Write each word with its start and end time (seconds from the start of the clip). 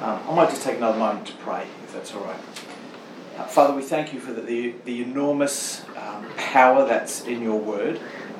Um, 0.00 0.20
I 0.28 0.32
might 0.32 0.50
just 0.50 0.62
take 0.62 0.76
another 0.76 0.96
moment 0.96 1.26
to 1.26 1.32
pray, 1.38 1.66
if 1.82 1.92
that's 1.92 2.14
all 2.14 2.22
right. 2.22 2.38
Uh, 3.36 3.44
Father, 3.46 3.74
we 3.74 3.82
thank 3.82 4.12
you 4.12 4.20
for 4.20 4.32
the, 4.32 4.42
the, 4.42 4.74
the 4.84 5.02
enormous 5.02 5.84
um, 5.96 6.24
power 6.36 6.86
that's 6.86 7.24
in 7.24 7.42
your 7.42 7.58
word. 7.58 7.98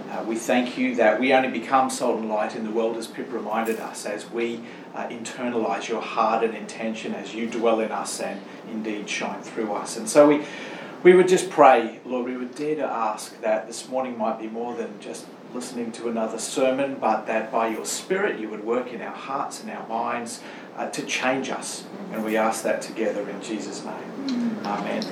Uh, 0.08 0.22
we 0.24 0.36
thank 0.36 0.78
you 0.78 0.94
that 0.94 1.18
we 1.18 1.32
only 1.32 1.50
become 1.50 1.90
salt 1.90 2.20
and 2.20 2.28
light 2.28 2.54
in 2.54 2.62
the 2.62 2.70
world, 2.70 2.96
as 2.96 3.08
Pip 3.08 3.32
reminded 3.32 3.80
us, 3.80 4.06
as 4.06 4.30
we 4.30 4.60
uh, 4.94 5.08
internalize 5.08 5.88
your 5.88 6.00
heart 6.00 6.44
and 6.44 6.54
intention 6.54 7.12
as 7.12 7.34
you 7.34 7.50
dwell 7.50 7.80
in 7.80 7.90
us 7.90 8.20
and 8.20 8.40
indeed 8.70 9.10
shine 9.10 9.42
through 9.42 9.72
us. 9.72 9.96
And 9.96 10.08
so 10.08 10.28
we, 10.28 10.44
we 11.02 11.12
would 11.12 11.26
just 11.26 11.50
pray, 11.50 11.98
Lord, 12.04 12.26
we 12.26 12.36
would 12.36 12.54
dare 12.54 12.76
to 12.76 12.84
ask 12.84 13.40
that 13.40 13.66
this 13.66 13.88
morning 13.88 14.16
might 14.16 14.38
be 14.38 14.46
more 14.46 14.76
than 14.76 15.00
just 15.00 15.26
listening 15.52 15.90
to 15.90 16.08
another 16.08 16.38
sermon, 16.38 16.98
but 17.00 17.26
that 17.26 17.50
by 17.50 17.68
your 17.68 17.84
Spirit 17.84 18.38
you 18.38 18.48
would 18.48 18.64
work 18.64 18.92
in 18.92 19.02
our 19.02 19.14
hearts 19.14 19.60
and 19.60 19.70
our 19.70 19.86
minds 19.88 20.40
uh, 20.78 20.88
to 20.90 21.02
change 21.02 21.50
us. 21.50 21.84
And 22.12 22.24
we 22.24 22.36
ask 22.36 22.62
that 22.62 22.80
together 22.80 23.28
in 23.28 23.42
Jesus' 23.42 23.84
name. 23.84 24.58
Amen. 24.64 25.04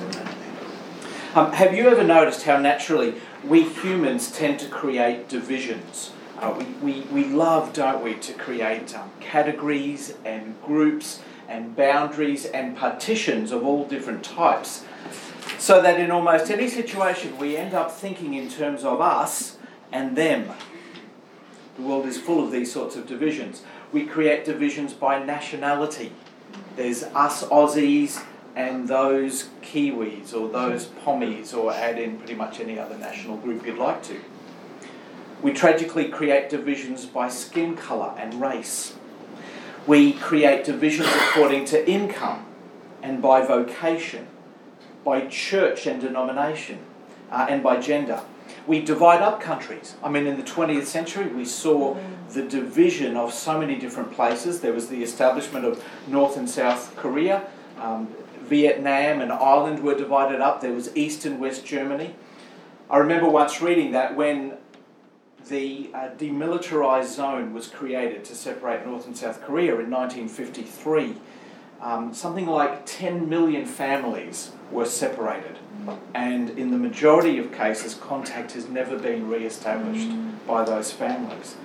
Um, 1.35 1.51
have 1.51 1.75
you 1.75 1.87
ever 1.89 2.03
noticed 2.03 2.43
how 2.43 2.57
naturally 2.57 3.15
we 3.43 3.63
humans 3.63 4.31
tend 4.31 4.59
to 4.61 4.67
create 4.69 5.29
divisions? 5.29 6.11
Uh, 6.39 6.55
we, 6.57 6.65
we, 6.93 7.01
we 7.11 7.23
love, 7.25 7.73
don't 7.73 8.03
we, 8.03 8.15
to 8.15 8.33
create 8.33 8.95
um, 8.97 9.11
categories 9.19 10.15
and 10.23 10.59
groups 10.63 11.21
and 11.47 11.75
boundaries 11.75 12.45
and 12.45 12.75
partitions 12.77 13.51
of 13.51 13.65
all 13.65 13.85
different 13.85 14.23
types. 14.23 14.85
So 15.57 15.81
that 15.81 15.99
in 15.99 16.11
almost 16.11 16.49
any 16.49 16.67
situation 16.67 17.37
we 17.37 17.57
end 17.57 17.73
up 17.73 17.91
thinking 17.91 18.33
in 18.33 18.49
terms 18.49 18.83
of 18.83 19.01
us 19.01 19.57
and 19.91 20.15
them. 20.15 20.51
The 21.77 21.83
world 21.83 22.05
is 22.05 22.19
full 22.19 22.43
of 22.43 22.51
these 22.51 22.71
sorts 22.71 22.95
of 22.95 23.07
divisions. 23.07 23.63
We 23.91 24.05
create 24.05 24.43
divisions 24.43 24.93
by 24.93 25.23
nationality. 25.23 26.11
There's 26.75 27.03
us 27.03 27.43
Aussies 27.45 28.23
and 28.55 28.87
those 28.87 29.49
Kiwis 29.61 30.33
or 30.33 30.49
those 30.49 30.87
Pommies, 30.87 31.55
or 31.55 31.71
add 31.71 31.99
in 31.99 32.17
pretty 32.17 32.33
much 32.33 32.59
any 32.59 32.77
other 32.79 32.97
national 32.97 33.37
group 33.37 33.65
you'd 33.65 33.77
like 33.77 34.03
to. 34.03 34.19
We 35.41 35.53
tragically 35.53 36.09
create 36.09 36.49
divisions 36.49 37.05
by 37.05 37.29
skin 37.29 37.77
colour 37.77 38.13
and 38.17 38.41
race. 38.41 38.95
We 39.85 40.13
create 40.13 40.65
divisions 40.65 41.09
according 41.09 41.65
to 41.65 41.89
income 41.89 42.45
and 43.03 43.21
by 43.21 43.41
vocation, 43.41 44.27
by 45.05 45.27
church 45.27 45.85
and 45.85 46.01
denomination, 46.01 46.79
uh, 47.31 47.45
and 47.47 47.61
by 47.61 47.79
gender. 47.79 48.21
We 48.67 48.81
divide 48.81 49.21
up 49.21 49.39
countries. 49.39 49.95
I 50.03 50.09
mean, 50.09 50.27
in 50.27 50.35
the 50.35 50.43
20th 50.43 50.85
century, 50.85 51.27
we 51.27 51.45
saw 51.45 51.97
the 52.33 52.43
division 52.43 53.15
of 53.15 53.33
so 53.33 53.57
many 53.57 53.77
different 53.77 54.11
places. 54.11 54.59
There 54.59 54.73
was 54.73 54.89
the 54.89 55.01
establishment 55.01 55.63
of 55.63 55.83
North 56.07 56.35
and 56.35 56.49
South 56.49 56.93
Korea. 56.97 57.47
Um, 57.79 58.13
Vietnam 58.41 59.21
and 59.21 59.31
Ireland 59.31 59.83
were 59.83 59.95
divided 59.95 60.41
up. 60.41 60.59
There 60.61 60.73
was 60.73 60.95
East 60.95 61.25
and 61.25 61.39
West 61.39 61.65
Germany. 61.65 62.15
I 62.89 62.97
remember 62.97 63.29
once 63.29 63.61
reading 63.61 63.91
that 63.91 64.15
when 64.15 64.57
the 65.47 65.89
uh, 65.93 66.09
demilitarized 66.17 67.13
zone 67.15 67.53
was 67.53 67.67
created 67.67 68.25
to 68.25 68.35
separate 68.35 68.85
North 68.85 69.07
and 69.07 69.15
South 69.15 69.41
Korea 69.41 69.73
in 69.79 69.89
1953, 69.89 71.15
um, 71.81 72.13
something 72.13 72.47
like 72.47 72.85
10 72.85 73.29
million 73.29 73.65
families 73.65 74.51
were 74.71 74.85
separated. 74.85 75.57
And 76.13 76.49
in 76.51 76.71
the 76.71 76.77
majority 76.77 77.37
of 77.37 77.53
cases, 77.53 77.93
contact 77.93 78.53
has 78.53 78.67
never 78.67 78.97
been 78.97 79.29
re 79.29 79.45
established 79.45 80.09
by 80.45 80.63
those 80.65 80.91
families. 80.91 81.55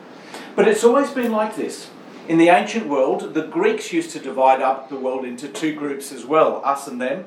But 0.55 0.69
it's 0.69 0.85
always 0.85 1.11
been 1.11 1.33
like 1.33 1.57
this. 1.57 1.91
In 2.29 2.39
the 2.39 2.51
ancient 2.51 2.87
world, 2.87 3.35
the 3.35 3.47
Greeks 3.47 3.93
used 3.93 4.11
to 4.13 4.21
divide 4.21 4.63
up 4.63 4.89
the 4.89 4.97
world 4.97 5.25
into 5.25 5.49
two 5.49 5.75
groups 5.75 6.13
as 6.13 6.25
well, 6.25 6.63
us 6.65 6.87
and 6.87 7.01
them. 7.01 7.25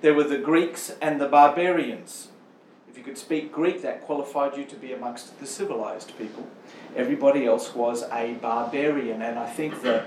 There 0.00 0.14
were 0.14 0.24
the 0.24 0.38
Greeks 0.38 0.94
and 1.02 1.20
the 1.20 1.28
barbarians. 1.28 2.28
If 2.88 2.96
you 2.96 3.02
could 3.02 3.18
speak 3.18 3.52
Greek, 3.52 3.82
that 3.82 4.02
qualified 4.02 4.56
you 4.56 4.64
to 4.64 4.76
be 4.76 4.92
amongst 4.92 5.38
the 5.38 5.46
civilized 5.46 6.16
people. 6.16 6.46
Everybody 6.96 7.44
else 7.44 7.74
was 7.74 8.04
a 8.10 8.34
barbarian, 8.34 9.20
and 9.20 9.38
I 9.38 9.50
think 9.50 9.82
the, 9.82 10.04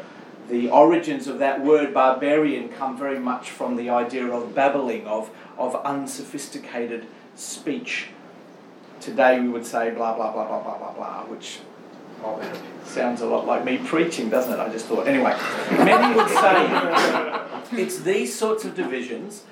the 0.50 0.70
origins 0.70 1.28
of 1.28 1.40
that 1.40 1.64
word 1.64 1.94
barbarian 1.94 2.70
come 2.70 2.98
very 2.98 3.20
much 3.20 3.50
from 3.50 3.76
the 3.76 3.90
idea 3.90 4.28
of 4.28 4.54
babbling, 4.54 5.08
of, 5.08 5.30
of 5.58 5.76
unsophisticated 5.86 7.06
speech. 7.36 8.08
Today 9.00 9.40
we 9.40 9.48
would 9.48 9.66
say 9.66 9.92
blah, 9.92 10.16
blah, 10.16 10.32
blah, 10.32 10.48
blah, 10.48 10.62
blah, 10.62 10.78
blah, 10.78 10.94
blah, 10.94 11.24
which 11.26 11.60
Sounds 12.86 13.22
a 13.22 13.26
lot 13.26 13.48
like 13.48 13.66
me 13.66 13.78
preaching, 13.78 14.30
doesn't 14.30 14.54
it? 14.54 14.60
I 14.60 14.70
just 14.70 14.86
thought. 14.86 15.08
Anyway, 15.08 15.36
many 15.72 16.16
would 16.16 16.30
say 16.30 17.82
it's 17.82 18.00
these 18.00 18.38
sorts 18.38 18.66
of 18.66 18.76
divisions 18.76 19.44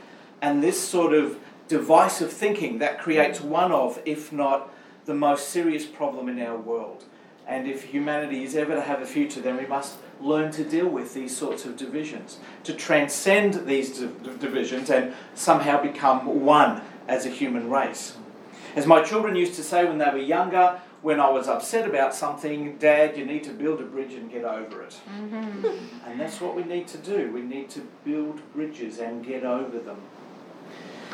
and 0.41 0.61
this 0.61 0.79
sort 0.79 1.13
of 1.13 1.39
divisive 1.67 2.31
thinking 2.31 2.79
that 2.79 2.99
creates 2.99 3.41
one 3.41 3.71
of, 3.71 3.99
if 4.05 4.31
not 4.31 4.71
the 5.05 5.13
most 5.13 5.49
serious 5.49 5.85
problem 5.85 6.29
in 6.29 6.39
our 6.41 6.57
world. 6.57 7.05
And 7.47 7.67
if 7.67 7.85
humanity 7.85 8.43
is 8.43 8.55
ever 8.55 8.75
to 8.75 8.81
have 8.81 9.01
a 9.01 9.05
future, 9.05 9.41
then 9.41 9.57
we 9.57 9.65
must 9.65 9.95
learn 10.21 10.51
to 10.51 10.63
deal 10.63 10.87
with 10.87 11.13
these 11.13 11.35
sorts 11.35 11.65
of 11.65 11.77
divisions, 11.77 12.39
to 12.63 12.73
transcend 12.73 13.65
these 13.67 13.99
divisions 14.39 14.89
and 14.89 15.13
somehow 15.33 15.81
become 15.81 16.43
one 16.43 16.81
as 17.07 17.25
a 17.25 17.29
human 17.29 17.69
race. 17.69 18.17
As 18.75 18.85
my 18.85 19.01
children 19.01 19.35
used 19.35 19.55
to 19.55 19.63
say 19.63 19.85
when 19.85 19.97
they 19.97 20.09
were 20.09 20.17
younger, 20.17 20.79
when 21.01 21.19
I 21.19 21.29
was 21.29 21.47
upset 21.47 21.87
about 21.87 22.13
something, 22.13 22.77
Dad, 22.77 23.17
you 23.17 23.25
need 23.25 23.43
to 23.45 23.51
build 23.51 23.79
a 23.79 23.85
bridge 23.85 24.13
and 24.13 24.29
get 24.29 24.43
over 24.43 24.81
it. 24.83 24.99
Mm-hmm. 25.09 26.09
And 26.09 26.19
that's 26.19 26.41
what 26.41 26.55
we 26.55 26.63
need 26.63 26.87
to 26.89 26.97
do. 26.97 27.31
We 27.31 27.41
need 27.41 27.69
to 27.71 27.87
build 28.03 28.41
bridges 28.53 28.99
and 28.99 29.25
get 29.25 29.43
over 29.43 29.79
them. 29.79 29.97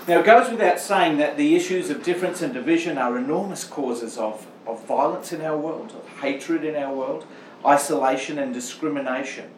Now, 0.08 0.20
it 0.20 0.26
goes 0.26 0.52
without 0.52 0.80
saying 0.80 1.18
that 1.18 1.38
the 1.38 1.56
issues 1.56 1.90
of 1.90 2.04
difference 2.04 2.42
and 2.42 2.54
division 2.54 2.98
are 2.98 3.18
enormous 3.18 3.64
causes 3.64 4.18
of, 4.18 4.46
of 4.68 4.84
violence 4.86 5.32
in 5.32 5.42
our 5.42 5.58
world, 5.58 5.94
of 5.94 6.08
hatred 6.20 6.64
in 6.64 6.76
our 6.76 6.94
world, 6.94 7.26
isolation 7.66 8.40
and 8.40 8.54
discrimination. 8.54 9.50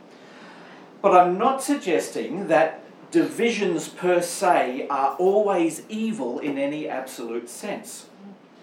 But 1.01 1.15
I'm 1.15 1.37
not 1.37 1.63
suggesting 1.63 2.47
that 2.47 2.83
divisions 3.11 3.87
per 3.87 4.21
se 4.21 4.87
are 4.89 5.15
always 5.15 5.83
evil 5.89 6.39
in 6.39 6.57
any 6.57 6.89
absolute 6.89 7.49
sense. 7.49 8.07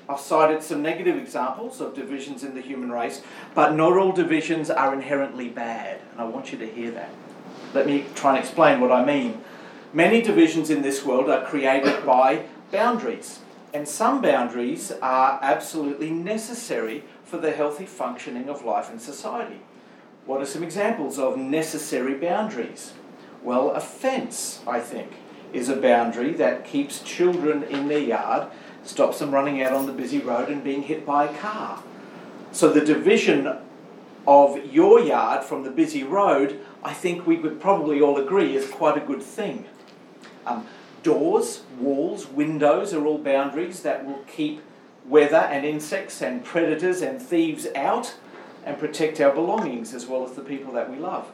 I've 0.09 0.21
cited 0.21 0.63
some 0.63 0.83
negative 0.83 1.17
examples 1.17 1.81
of 1.81 1.95
divisions 1.95 2.45
in 2.45 2.55
the 2.55 2.61
human 2.61 2.93
race, 2.93 3.23
but 3.55 3.75
not 3.75 3.97
all 3.97 4.13
divisions 4.13 4.69
are 4.69 4.93
inherently 4.93 5.49
bad, 5.49 6.01
and 6.13 6.21
I 6.21 6.25
want 6.25 6.53
you 6.53 6.59
to 6.59 6.67
hear 6.67 6.91
that. 6.91 7.11
Let 7.73 7.87
me 7.87 8.05
try 8.15 8.37
and 8.37 8.39
explain 8.39 8.81
what 8.81 8.93
I 8.93 9.05
mean. 9.05 9.43
Many 9.95 10.21
divisions 10.21 10.69
in 10.69 10.83
this 10.83 11.05
world 11.05 11.31
are 11.31 11.45
created 11.45 12.05
by 12.05 12.45
boundaries, 12.71 13.39
and 13.75 13.89
some 13.89 14.23
boundaries 14.23 14.93
are 15.03 15.41
absolutely 15.43 16.09
necessary 16.09 17.03
for 17.25 17.39
the 17.39 17.51
healthy 17.51 17.85
functioning 17.85 18.49
of 18.49 18.65
life 18.65 18.89
and 18.89 19.03
society. 19.03 19.59
What 20.27 20.41
are 20.41 20.47
some 20.47 20.63
examples 20.63 21.19
of 21.19 21.37
necessary 21.37 22.15
boundaries? 22.15 22.93
Well, 23.43 23.73
a 23.73 23.81
fence, 23.81 24.63
I 24.65 24.79
think, 24.79 25.11
is 25.53 25.69
a 25.69 25.77
boundary 25.77 26.33
that 26.35 26.65
keeps 26.65 27.01
children 27.01 27.65
in 27.65 27.89
their 27.89 27.99
yard 27.99 28.49
stops 28.85 29.19
them 29.19 29.33
running 29.33 29.61
out 29.61 29.73
on 29.73 29.87
the 29.87 29.93
busy 29.93 30.21
road 30.21 30.49
and 30.49 30.63
being 30.63 30.83
hit 30.83 31.05
by 31.05 31.25
a 31.25 31.37
car. 31.39 31.83
So 32.53 32.71
the 32.71 32.85
division 32.85 33.59
of 34.27 34.73
your 34.73 35.01
yard 35.01 35.43
from 35.43 35.65
the 35.65 35.71
busy 35.71 36.05
road, 36.05 36.61
I 36.85 36.95
think 36.95 37.27
we 37.27 37.37
would 37.37 37.61
probably 37.61 38.01
all 38.01 38.19
agree, 38.19 38.55
is 38.55 38.71
quite 38.71 38.97
a 38.97 39.05
good 39.05 39.23
thing. 39.23 39.67
Um, 40.47 40.67
doors, 41.05 41.63
walls, 41.79 42.27
windows 42.27 42.93
are 42.93 43.07
all 43.07 43.19
boundaries 43.19 43.83
that 43.83 44.05
will 44.05 44.25
keep 44.27 44.61
weather 45.07 45.37
and 45.37 45.65
insects 45.65 46.21
and 46.21 46.45
predators 46.45 47.03
and 47.03 47.23
thieves 47.23 47.69
out 47.77 48.17
and 48.65 48.79
protect 48.79 49.21
our 49.21 49.33
belongings 49.33 49.95
as 49.95 50.07
well 50.07 50.25
as 50.25 50.33
the 50.33 50.43
people 50.43 50.73
that 50.73 50.91
we 50.91 50.97
love. 50.97 51.31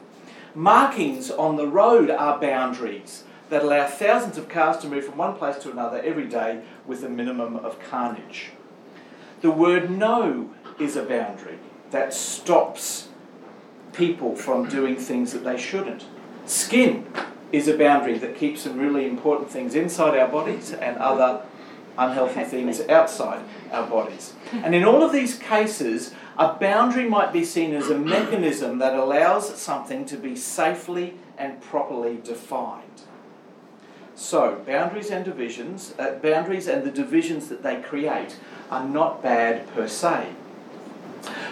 Markings 0.53 1.31
on 1.31 1.55
the 1.55 1.67
road 1.67 2.09
are 2.09 2.39
boundaries 2.39 3.23
that 3.49 3.63
allow 3.63 3.87
thousands 3.87 4.37
of 4.37 4.49
cars 4.49 4.77
to 4.77 4.87
move 4.87 5.05
from 5.05 5.17
one 5.17 5.35
place 5.35 5.57
to 5.57 5.71
another 5.71 6.01
every 6.03 6.27
day 6.27 6.61
with 6.85 7.03
a 7.03 7.09
minimum 7.09 7.55
of 7.55 7.79
carnage. 7.79 8.51
The 9.41 9.51
word 9.51 9.89
no 9.89 10.49
is 10.79 10.95
a 10.95 11.03
boundary 11.03 11.57
that 11.91 12.13
stops 12.13 13.07
people 13.93 14.35
from 14.35 14.67
doing 14.67 14.97
things 14.97 15.31
that 15.33 15.43
they 15.43 15.57
shouldn't. 15.57 16.05
Skin 16.45 17.05
is 17.51 17.67
a 17.67 17.77
boundary 17.77 18.17
that 18.17 18.35
keeps 18.35 18.61
some 18.61 18.77
really 18.77 19.05
important 19.05 19.49
things 19.49 19.75
inside 19.75 20.17
our 20.17 20.27
bodies 20.27 20.71
and 20.73 20.97
other 20.97 21.43
unhealthy 21.97 22.43
things 22.43 22.81
outside 22.87 23.43
our 23.71 23.87
bodies. 23.87 24.33
And 24.51 24.73
in 24.73 24.83
all 24.83 25.03
of 25.03 25.11
these 25.11 25.37
cases, 25.37 26.13
a 26.37 26.53
boundary 26.53 27.07
might 27.07 27.33
be 27.33 27.43
seen 27.43 27.73
as 27.73 27.89
a 27.89 27.97
mechanism 27.97 28.79
that 28.79 28.93
allows 28.93 29.59
something 29.59 30.05
to 30.05 30.17
be 30.17 30.35
safely 30.35 31.15
and 31.37 31.61
properly 31.61 32.19
defined. 32.23 33.03
So, 34.15 34.61
boundaries 34.67 35.09
and 35.09 35.25
divisions, 35.25 35.95
uh, 35.97 36.13
boundaries 36.15 36.67
and 36.67 36.83
the 36.83 36.91
divisions 36.91 37.49
that 37.49 37.63
they 37.63 37.81
create 37.81 38.37
are 38.69 38.87
not 38.87 39.23
bad 39.23 39.67
per 39.73 39.87
se. 39.87 40.27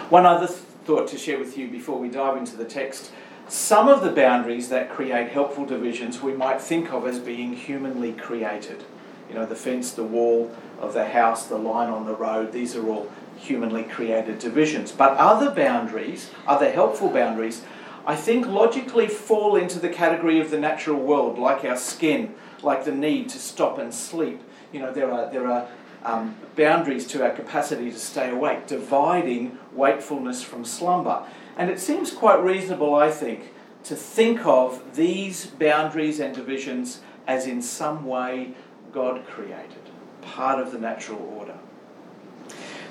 One 0.08 0.24
other 0.24 0.46
th- 0.46 0.58
thought 0.84 1.08
to 1.08 1.18
share 1.18 1.38
with 1.38 1.58
you 1.58 1.68
before 1.68 1.98
we 1.98 2.08
dive 2.08 2.36
into 2.36 2.56
the 2.56 2.64
text 2.64 3.10
Some 3.50 3.88
of 3.88 4.02
the 4.04 4.12
boundaries 4.12 4.68
that 4.68 4.90
create 4.90 5.32
helpful 5.32 5.66
divisions 5.66 6.22
we 6.22 6.34
might 6.34 6.60
think 6.60 6.92
of 6.92 7.04
as 7.04 7.18
being 7.18 7.54
humanly 7.54 8.12
created. 8.12 8.84
You 9.28 9.34
know, 9.34 9.44
the 9.44 9.56
fence, 9.56 9.90
the 9.90 10.04
wall 10.04 10.52
of 10.78 10.94
the 10.94 11.08
house, 11.08 11.46
the 11.46 11.58
line 11.58 11.90
on 11.90 12.06
the 12.06 12.14
road, 12.14 12.52
these 12.52 12.76
are 12.76 12.88
all 12.88 13.10
humanly 13.36 13.82
created 13.82 14.38
divisions. 14.38 14.92
But 14.92 15.16
other 15.16 15.50
boundaries, 15.50 16.30
other 16.46 16.70
helpful 16.70 17.08
boundaries, 17.08 17.62
I 18.06 18.14
think 18.14 18.46
logically 18.46 19.08
fall 19.08 19.56
into 19.56 19.80
the 19.80 19.88
category 19.88 20.38
of 20.38 20.52
the 20.52 20.60
natural 20.60 21.00
world, 21.00 21.36
like 21.36 21.64
our 21.64 21.76
skin, 21.76 22.36
like 22.62 22.84
the 22.84 22.92
need 22.92 23.30
to 23.30 23.40
stop 23.40 23.78
and 23.78 23.92
sleep. 23.92 24.40
You 24.72 24.78
know, 24.78 24.92
there 24.92 25.10
are, 25.10 25.28
there 25.28 25.48
are 25.48 25.66
um, 26.04 26.36
boundaries 26.54 27.04
to 27.08 27.24
our 27.24 27.30
capacity 27.30 27.90
to 27.90 27.98
stay 27.98 28.30
awake, 28.30 28.68
dividing 28.68 29.58
wakefulness 29.74 30.40
from 30.40 30.64
slumber. 30.64 31.24
And 31.56 31.70
it 31.70 31.80
seems 31.80 32.10
quite 32.12 32.42
reasonable, 32.42 32.94
I 32.94 33.10
think, 33.10 33.52
to 33.84 33.96
think 33.96 34.44
of 34.46 34.96
these 34.96 35.46
boundaries 35.46 36.20
and 36.20 36.34
divisions 36.34 37.00
as 37.26 37.46
in 37.46 37.62
some 37.62 38.06
way 38.06 38.54
God 38.92 39.26
created, 39.26 39.90
part 40.22 40.60
of 40.60 40.72
the 40.72 40.78
natural 40.78 41.20
order. 41.36 41.56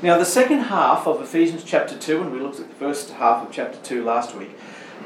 Now, 0.01 0.17
the 0.17 0.25
second 0.25 0.59
half 0.59 1.07
of 1.07 1.21
Ephesians 1.21 1.63
chapter 1.65 1.97
2, 1.97 2.21
and 2.21 2.31
we 2.31 2.39
looked 2.39 2.59
at 2.59 2.69
the 2.69 2.75
first 2.75 3.11
half 3.11 3.45
of 3.45 3.51
chapter 3.51 3.77
2 3.79 4.03
last 4.03 4.33
week, 4.33 4.57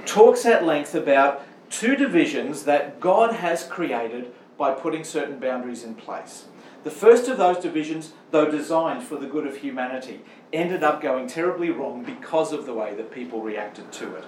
talks 0.06 0.46
at 0.46 0.64
length 0.64 0.94
about 0.94 1.44
two 1.72 1.96
divisions 1.96 2.66
that 2.66 3.00
God 3.00 3.36
has 3.36 3.64
created 3.64 4.32
by 4.58 4.72
putting 4.72 5.04
certain 5.04 5.40
boundaries 5.40 5.84
in 5.84 5.96
place. 5.96 6.46
The 6.84 6.92
first 6.92 7.30
of 7.30 7.38
those 7.38 7.60
divisions, 7.60 8.12
though 8.32 8.52
designed 8.52 9.04
for 9.04 9.16
the 9.16 9.28
good 9.28 9.48
of 9.48 9.58
humanity, 9.58 10.20
ended 10.52 10.84
up 10.84 11.02
going 11.02 11.28
terribly 11.28 11.70
wrong 11.70 12.04
because 12.04 12.52
of 12.52 12.66
the 12.66 12.74
way 12.74 12.94
that 12.96 13.12
people 13.12 13.42
reacted 13.42 13.92
to 13.94 14.16
it. 14.16 14.26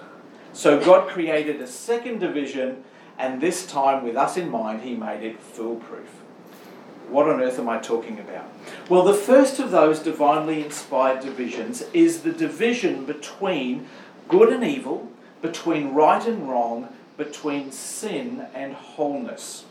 So 0.54 0.82
God 0.82 1.08
created 1.08 1.60
a 1.60 1.66
second 1.66 2.18
division, 2.20 2.82
and 3.18 3.42
this 3.42 3.66
time, 3.66 4.02
with 4.02 4.16
us 4.16 4.38
in 4.38 4.48
mind, 4.48 4.82
He 4.82 4.94
made 4.94 5.22
it 5.22 5.38
foolproof. 5.38 6.08
What 7.10 7.28
on 7.28 7.42
earth 7.42 7.58
am 7.58 7.68
I 7.68 7.78
talking 7.78 8.18
about? 8.18 8.50
Well, 8.88 9.04
the 9.04 9.14
first 9.14 9.60
of 9.60 9.70
those 9.70 9.98
divinely 10.00 10.64
inspired 10.64 11.20
divisions 11.20 11.82
is 11.92 12.22
the 12.22 12.32
division 12.32 13.04
between 13.04 13.86
good 14.28 14.48
and 14.48 14.64
evil, 14.64 15.12
between 15.42 15.92
right 15.92 16.26
and 16.26 16.48
wrong, 16.48 16.88
between 17.18 17.70
sin 17.70 18.46
and 18.54 18.72
wholeness. 18.72 19.65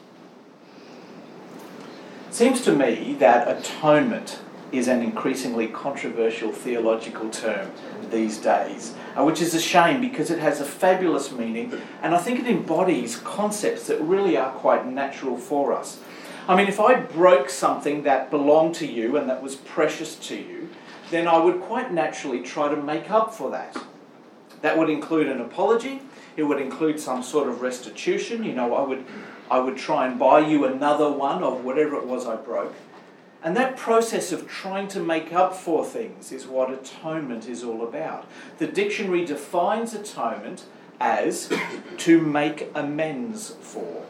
Seems 2.35 2.59
to 2.63 2.73
me 2.73 3.15
that 3.19 3.47
atonement 3.47 4.39
is 4.69 4.89
an 4.89 5.01
increasingly 5.01 5.69
controversial 5.69 6.51
theological 6.51 7.29
term 7.29 7.71
these 8.11 8.39
days, 8.39 8.93
uh, 9.17 9.23
which 9.23 9.41
is 9.41 9.53
a 9.53 9.61
shame 9.61 10.01
because 10.01 10.29
it 10.29 10.39
has 10.39 10.59
a 10.59 10.65
fabulous 10.65 11.31
meaning 11.31 11.71
and 12.01 12.13
I 12.13 12.17
think 12.17 12.41
it 12.41 12.47
embodies 12.47 13.15
concepts 13.15 13.87
that 13.87 14.01
really 14.01 14.35
are 14.35 14.51
quite 14.51 14.85
natural 14.85 15.37
for 15.37 15.71
us. 15.71 16.01
I 16.45 16.57
mean, 16.57 16.67
if 16.67 16.77
I 16.77 16.95
broke 16.95 17.49
something 17.49 18.03
that 18.03 18.29
belonged 18.29 18.75
to 18.75 18.85
you 18.85 19.15
and 19.15 19.29
that 19.29 19.41
was 19.41 19.55
precious 19.55 20.17
to 20.27 20.35
you, 20.35 20.67
then 21.11 21.29
I 21.29 21.38
would 21.38 21.61
quite 21.61 21.93
naturally 21.93 22.41
try 22.41 22.67
to 22.67 22.75
make 22.75 23.09
up 23.09 23.33
for 23.33 23.49
that. 23.51 23.77
That 24.61 24.77
would 24.77 24.89
include 24.89 25.27
an 25.27 25.39
apology. 25.39 26.01
It 26.35 26.43
would 26.43 26.59
include 26.59 26.99
some 26.99 27.23
sort 27.23 27.47
of 27.47 27.61
restitution. 27.61 28.43
You 28.43 28.51
know, 28.51 28.75
I 28.75 28.85
would, 28.85 29.05
I 29.50 29.59
would 29.59 29.77
try 29.77 30.07
and 30.07 30.18
buy 30.18 30.39
you 30.39 30.65
another 30.65 31.12
one 31.12 31.44
of 31.44 31.63
whatever 31.63 31.95
it 31.95 32.06
was 32.06 32.25
I 32.25 32.36
broke. 32.36 32.74
And 33.44 33.56
that 33.56 33.77
process 33.77 34.31
of 34.31 34.47
trying 34.47 34.88
to 34.89 35.00
make 35.00 35.31
up 35.31 35.56
for 35.56 35.86
things 35.86 36.31
is 36.31 36.47
what 36.47 36.71
atonement 36.71 37.47
is 37.47 37.63
all 37.63 37.83
about. 37.88 38.27
The 38.57 38.68
dictionary 38.68 39.24
defines 39.24 39.94
atonement 39.94 40.65
as 41.00 41.53
to 41.97 42.19
make 42.19 42.71
amends 42.74 43.51
for. 43.62 44.06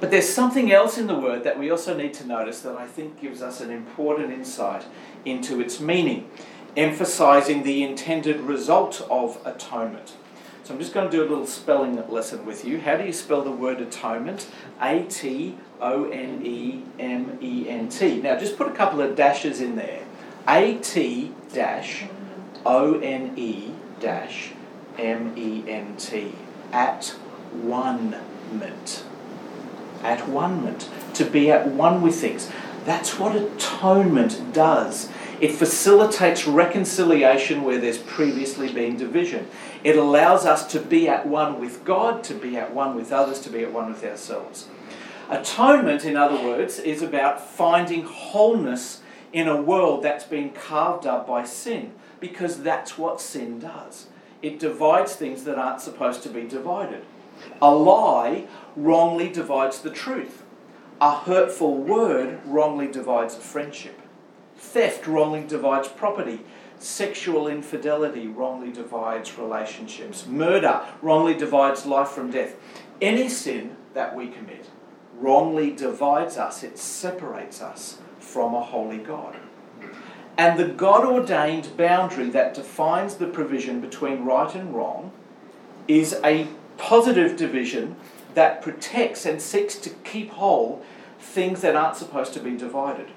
But 0.00 0.10
there's 0.10 0.28
something 0.28 0.72
else 0.72 0.98
in 0.98 1.06
the 1.06 1.18
word 1.18 1.44
that 1.44 1.58
we 1.58 1.70
also 1.70 1.96
need 1.96 2.14
to 2.14 2.26
notice 2.26 2.60
that 2.60 2.76
I 2.76 2.86
think 2.86 3.20
gives 3.20 3.42
us 3.42 3.60
an 3.60 3.70
important 3.70 4.32
insight 4.32 4.84
into 5.24 5.60
its 5.60 5.80
meaning 5.80 6.28
emphasizing 6.76 7.62
the 7.62 7.82
intended 7.82 8.40
result 8.40 9.06
of 9.10 9.38
atonement. 9.44 10.16
So 10.64 10.72
I'm 10.72 10.78
just 10.78 10.94
going 10.94 11.10
to 11.10 11.16
do 11.16 11.22
a 11.22 11.28
little 11.28 11.46
spelling 11.46 12.08
lesson 12.08 12.46
with 12.46 12.64
you. 12.64 12.80
How 12.80 12.96
do 12.96 13.04
you 13.04 13.12
spell 13.12 13.42
the 13.42 13.50
word 13.50 13.80
atonement? 13.80 14.46
A 14.80 15.02
T 15.02 15.56
O 15.80 16.08
N 16.08 16.46
E 16.46 16.82
M 17.00 17.38
E 17.40 17.68
N 17.68 17.88
T. 17.88 18.20
Now 18.20 18.38
just 18.38 18.56
put 18.56 18.68
a 18.68 18.72
couple 18.72 19.00
of 19.00 19.16
dashes 19.16 19.60
in 19.60 19.74
there. 19.74 20.04
A 20.46 20.76
T 20.76 21.32
dash 21.52 22.04
O 22.64 23.00
N 23.00 23.32
E 23.36 23.72
dash 23.98 24.52
M 24.98 25.32
E 25.36 25.64
N 25.68 25.96
T. 25.96 26.32
At 26.72 27.08
one 27.52 28.16
ment. 28.52 29.04
At 30.04 30.28
one 30.28 30.64
ment. 30.64 30.88
To 31.14 31.24
be 31.24 31.50
at 31.50 31.66
one 31.66 32.02
with 32.02 32.14
things. 32.14 32.48
That's 32.84 33.18
what 33.18 33.34
atonement 33.34 34.52
does. 34.52 35.08
It 35.42 35.56
facilitates 35.56 36.46
reconciliation 36.46 37.64
where 37.64 37.80
there's 37.80 37.98
previously 37.98 38.72
been 38.72 38.96
division. 38.96 39.48
It 39.82 39.96
allows 39.96 40.46
us 40.46 40.64
to 40.68 40.78
be 40.78 41.08
at 41.08 41.26
one 41.26 41.58
with 41.58 41.84
God, 41.84 42.22
to 42.24 42.34
be 42.34 42.56
at 42.56 42.72
one 42.72 42.94
with 42.94 43.10
others, 43.10 43.40
to 43.40 43.50
be 43.50 43.64
at 43.64 43.72
one 43.72 43.88
with 43.88 44.04
ourselves. 44.04 44.68
Atonement, 45.28 46.04
in 46.04 46.16
other 46.16 46.40
words, 46.40 46.78
is 46.78 47.02
about 47.02 47.44
finding 47.44 48.04
wholeness 48.04 49.02
in 49.32 49.48
a 49.48 49.60
world 49.60 50.04
that's 50.04 50.22
been 50.22 50.50
carved 50.50 51.06
up 51.06 51.26
by 51.26 51.42
sin, 51.42 51.92
because 52.20 52.62
that's 52.62 52.96
what 52.96 53.20
sin 53.20 53.58
does. 53.58 54.06
It 54.42 54.60
divides 54.60 55.16
things 55.16 55.42
that 55.42 55.58
aren't 55.58 55.80
supposed 55.80 56.22
to 56.22 56.28
be 56.28 56.44
divided. 56.44 57.02
A 57.60 57.74
lie 57.74 58.46
wrongly 58.76 59.28
divides 59.28 59.80
the 59.80 59.90
truth. 59.90 60.44
A 61.00 61.16
hurtful 61.16 61.76
word 61.78 62.38
wrongly 62.44 62.86
divides 62.86 63.34
friendship. 63.34 64.01
Theft 64.62 65.06
wrongly 65.06 65.42
divides 65.42 65.88
property. 65.88 66.40
Sexual 66.78 67.48
infidelity 67.48 68.28
wrongly 68.28 68.72
divides 68.72 69.36
relationships. 69.36 70.24
Murder 70.26 70.80
wrongly 71.02 71.34
divides 71.34 71.84
life 71.84 72.08
from 72.08 72.30
death. 72.30 72.54
Any 73.00 73.28
sin 73.28 73.76
that 73.92 74.16
we 74.16 74.28
commit 74.28 74.70
wrongly 75.18 75.72
divides 75.72 76.38
us, 76.38 76.62
it 76.62 76.78
separates 76.78 77.60
us 77.60 77.98
from 78.18 78.54
a 78.54 78.62
holy 78.62 78.98
God. 78.98 79.36
And 80.38 80.58
the 80.58 80.68
God 80.68 81.04
ordained 81.04 81.76
boundary 81.76 82.30
that 82.30 82.54
defines 82.54 83.16
the 83.16 83.26
provision 83.26 83.80
between 83.80 84.24
right 84.24 84.54
and 84.54 84.74
wrong 84.74 85.12
is 85.86 86.18
a 86.24 86.46
positive 86.78 87.36
division 87.36 87.96
that 88.34 88.62
protects 88.62 89.26
and 89.26 89.42
seeks 89.42 89.76
to 89.76 89.90
keep 89.90 90.30
whole 90.30 90.82
things 91.18 91.60
that 91.60 91.76
aren't 91.76 91.96
supposed 91.96 92.32
to 92.34 92.40
be 92.40 92.56
divided. 92.56 93.08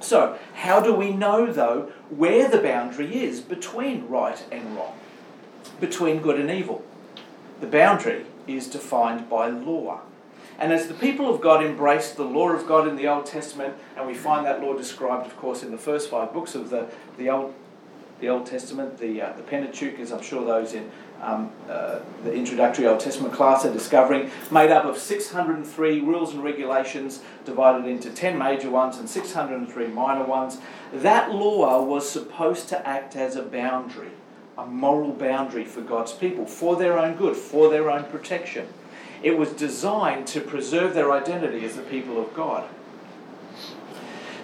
So, 0.00 0.38
how 0.54 0.80
do 0.80 0.94
we 0.94 1.12
know, 1.12 1.50
though, 1.50 1.92
where 2.10 2.48
the 2.48 2.58
boundary 2.58 3.22
is 3.22 3.40
between 3.40 4.06
right 4.08 4.42
and 4.52 4.76
wrong, 4.76 4.94
between 5.80 6.20
good 6.20 6.38
and 6.38 6.50
evil? 6.50 6.84
The 7.60 7.66
boundary 7.66 8.26
is 8.46 8.66
defined 8.66 9.30
by 9.30 9.48
law. 9.48 10.00
And 10.58 10.72
as 10.72 10.86
the 10.86 10.94
people 10.94 11.32
of 11.32 11.40
God 11.40 11.64
embraced 11.64 12.16
the 12.16 12.24
law 12.24 12.50
of 12.50 12.66
God 12.66 12.86
in 12.86 12.96
the 12.96 13.08
Old 13.08 13.26
Testament, 13.26 13.74
and 13.96 14.06
we 14.06 14.14
find 14.14 14.46
that 14.46 14.62
law 14.62 14.74
described, 14.74 15.26
of 15.26 15.36
course, 15.36 15.62
in 15.62 15.70
the 15.70 15.78
first 15.78 16.10
five 16.10 16.32
books 16.32 16.54
of 16.54 16.70
the, 16.70 16.88
the 17.18 17.30
Old 17.30 17.54
the 18.24 18.30
Old 18.30 18.46
Testament, 18.46 18.96
the, 18.96 19.20
uh, 19.20 19.32
the 19.34 19.42
Pentateuch, 19.42 20.00
as 20.00 20.10
I'm 20.10 20.22
sure 20.22 20.42
those 20.46 20.72
in 20.72 20.90
um, 21.20 21.52
uh, 21.68 21.98
the 22.22 22.32
introductory 22.32 22.86
Old 22.86 23.00
Testament 23.00 23.34
class 23.34 23.66
are 23.66 23.72
discovering, 23.72 24.30
made 24.50 24.70
up 24.70 24.86
of 24.86 24.96
603 24.96 26.00
rules 26.00 26.32
and 26.32 26.42
regulations 26.42 27.20
divided 27.44 27.86
into 27.86 28.10
10 28.10 28.38
major 28.38 28.70
ones 28.70 28.96
and 28.96 29.08
603 29.08 29.88
minor 29.88 30.24
ones. 30.24 30.58
That 30.92 31.32
law 31.32 31.84
was 31.84 32.08
supposed 32.08 32.68
to 32.70 32.88
act 32.88 33.14
as 33.14 33.36
a 33.36 33.42
boundary, 33.42 34.12
a 34.56 34.64
moral 34.64 35.12
boundary 35.12 35.66
for 35.66 35.82
God's 35.82 36.12
people, 36.12 36.46
for 36.46 36.76
their 36.76 36.98
own 36.98 37.16
good, 37.16 37.36
for 37.36 37.68
their 37.68 37.90
own 37.90 38.04
protection. 38.04 38.68
It 39.22 39.36
was 39.36 39.50
designed 39.50 40.26
to 40.28 40.40
preserve 40.40 40.94
their 40.94 41.12
identity 41.12 41.62
as 41.64 41.76
the 41.76 41.82
people 41.82 42.18
of 42.18 42.32
God. 42.32 42.68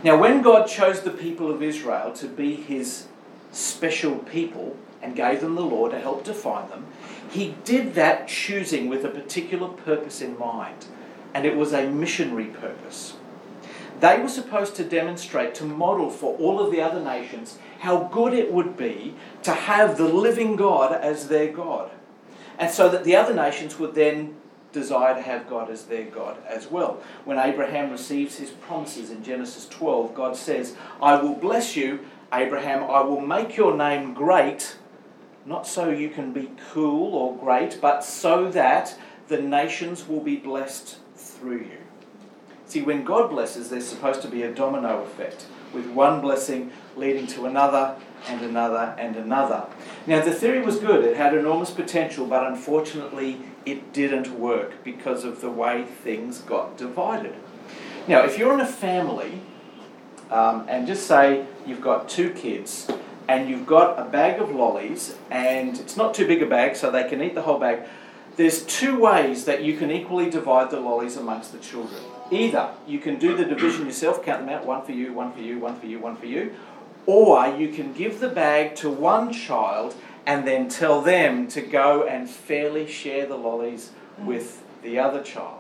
Now, 0.03 0.19
when 0.19 0.41
God 0.41 0.67
chose 0.67 1.01
the 1.01 1.11
people 1.11 1.51
of 1.51 1.63
Israel 1.63 2.13
to 2.15 2.27
be 2.27 2.55
his 2.55 3.07
special 3.53 4.19
people 4.19 4.77
and 5.03 5.17
gave 5.17 5.41
them 5.41 5.55
the 5.55 5.63
law 5.63 5.89
to 5.89 5.99
help 5.99 6.25
define 6.25 6.69
them, 6.69 6.87
he 7.31 7.55
did 7.65 7.95
that 7.95 8.29
choosing 8.29 8.89
with 8.89 9.05
a 9.05 9.09
particular 9.09 9.69
purpose 9.69 10.21
in 10.21 10.39
mind, 10.39 10.87
and 11.33 11.47
it 11.47 11.57
was 11.57 11.73
a 11.73 11.89
missionary 11.89 12.47
purpose. 12.47 13.15
They 14.01 14.19
were 14.19 14.29
supposed 14.29 14.77
to 14.77 14.85
demonstrate, 14.85 15.55
to 15.57 15.65
model 15.65 16.11
for 16.11 16.37
all 16.39 16.59
of 16.59 16.73
the 16.73 16.81
other 16.81 17.03
nations, 17.03 17.59
how 17.81 18.05
good 18.05 18.33
it 18.33 18.53
would 18.53 18.77
be 18.77 19.15
to 19.43 19.53
have 19.53 19.97
the 19.97 20.09
living 20.09 20.57
God 20.57 20.93
as 20.93 21.29
their 21.29 21.53
God. 21.53 21.91
And 22.59 22.71
so 22.71 22.89
that 22.89 23.05
the 23.05 23.17
other 23.17 23.35
nations 23.35 23.79
would 23.79 23.95
then 23.95 24.37
desire 24.73 25.15
to 25.15 25.23
have 25.23 25.49
God 25.49 25.71
as 25.71 25.85
their 25.85 26.05
God 26.05 26.39
as 26.47 26.71
well. 26.71 27.03
When 27.25 27.39
Abraham 27.39 27.91
receives 27.91 28.39
his 28.39 28.51
promises 28.51 29.11
in 29.11 29.23
Genesis 29.23 29.69
12, 29.69 30.15
God 30.15 30.37
says, 30.37 30.77
I 31.03 31.21
will 31.21 31.35
bless 31.35 31.77
you 31.77 32.01
Abraham, 32.33 32.85
I 32.85 33.01
will 33.01 33.21
make 33.21 33.57
your 33.57 33.77
name 33.77 34.15
great, 34.15 34.77
not 35.45 35.67
so 35.67 35.91
you 35.91 36.11
can 36.11 36.33
be 36.33 36.51
cool 36.73 37.15
or 37.15 37.37
great, 37.37 37.79
but 37.81 38.05
so 38.05 38.51
that 38.51 38.97
the 39.29 39.41
nations 39.41 40.07
will 40.07 40.21
be 40.21 40.37
blessed 40.37 40.99
through 41.17 41.59
you. 41.59 41.79
See, 42.67 42.83
when 42.83 43.03
God 43.03 43.31
blesses, 43.31 43.69
there's 43.69 43.87
supposed 43.87 44.23
to 44.23 44.29
be 44.29 44.43
a 44.43 44.55
domino 44.55 45.03
effect, 45.03 45.47
with 45.75 45.87
one 45.89 46.21
blessing 46.21 46.71
leading 46.97 47.27
to 47.29 47.47
another 47.47 47.97
and 48.29 48.43
another 48.43 48.95
and 48.97 49.17
another. 49.17 49.67
Now, 50.07 50.23
the 50.23 50.33
theory 50.33 50.61
was 50.61 50.79
good, 50.79 51.05
it 51.05 51.17
had 51.17 51.35
enormous 51.35 51.71
potential, 51.71 52.27
but 52.27 52.47
unfortunately, 52.47 53.41
it 53.67 53.93
didn't 53.93 54.39
work 54.39 54.85
because 54.85 55.25
of 55.25 55.41
the 55.41 55.51
way 55.51 55.85
things 55.85 56.39
got 56.39 56.77
divided. 56.77 57.35
Now, 58.07 58.25
if 58.25 58.39
you're 58.39 58.55
in 58.55 58.61
a 58.61 58.67
family, 58.67 59.41
um, 60.31 60.67
and 60.69 60.87
just 60.87 61.07
say 61.07 61.47
you've 61.67 61.81
got 61.81 62.09
two 62.09 62.31
kids, 62.31 62.89
and 63.29 63.49
you've 63.49 63.67
got 63.67 63.99
a 63.99 64.09
bag 64.09 64.41
of 64.41 64.51
lollies, 64.51 65.17
and 65.31 65.79
it's 65.79 65.97
not 65.97 66.15
too 66.15 66.27
big 66.27 66.43
a 66.43 66.47
bag, 66.47 66.77
so 66.77 66.91
they 66.91 67.09
can 67.09 67.23
eat 67.23 67.35
the 67.35 67.43
whole 67.43 67.59
bag. 67.59 67.87
There's 68.37 68.65
two 68.65 68.99
ways 68.99 69.45
that 69.45 69.63
you 69.63 69.77
can 69.77 69.91
equally 69.91 70.31
divide 70.31 70.71
the 70.71 70.81
lollies 70.81 71.17
amongst 71.17 71.53
the 71.53 71.59
children. 71.59 72.03
Either 72.31 72.71
you 72.87 72.99
can 72.99 73.19
do 73.19 73.37
the 73.37 73.45
division 73.45 73.87
yourself, 73.87 74.25
count 74.25 74.47
them 74.47 74.55
out, 74.55 74.65
one 74.65 74.83
for 74.85 74.93
you, 74.93 75.13
one 75.13 75.33
for 75.33 75.41
you, 75.41 75.59
one 75.59 75.79
for 75.79 75.87
you, 75.87 75.99
one 75.99 76.17
for 76.17 76.27
you, 76.27 76.55
or 77.07 77.47
you 77.49 77.69
can 77.69 77.93
give 77.93 78.21
the 78.21 78.29
bag 78.29 78.77
to 78.77 78.89
one 78.89 79.33
child 79.33 79.95
and 80.27 80.47
then 80.47 80.69
tell 80.69 81.01
them 81.01 81.49
to 81.49 81.61
go 81.61 82.05
and 82.07 82.31
fairly 82.31 82.87
share 82.87 83.27
the 83.27 83.37
lollies 83.37 83.91
with 84.19 84.63
the 84.83 84.99
other 84.99 85.23
child. 85.23 85.60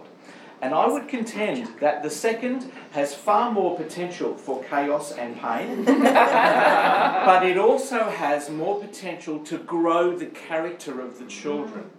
And 0.62 0.74
I 0.74 0.86
would 0.86 1.08
contend 1.08 1.80
that 1.80 2.02
the 2.02 2.10
second 2.10 2.70
has 2.90 3.14
far 3.14 3.50
more 3.50 3.76
potential 3.76 4.36
for 4.36 4.62
chaos 4.64 5.12
and 5.12 5.40
pain, 5.40 5.84
but 5.86 7.46
it 7.46 7.56
also 7.56 8.04
has 8.10 8.50
more 8.50 8.78
potential 8.78 9.38
to 9.44 9.56
grow 9.56 10.16
the 10.16 10.26
character 10.26 11.00
of 11.00 11.18
the 11.18 11.24
children 11.26 11.90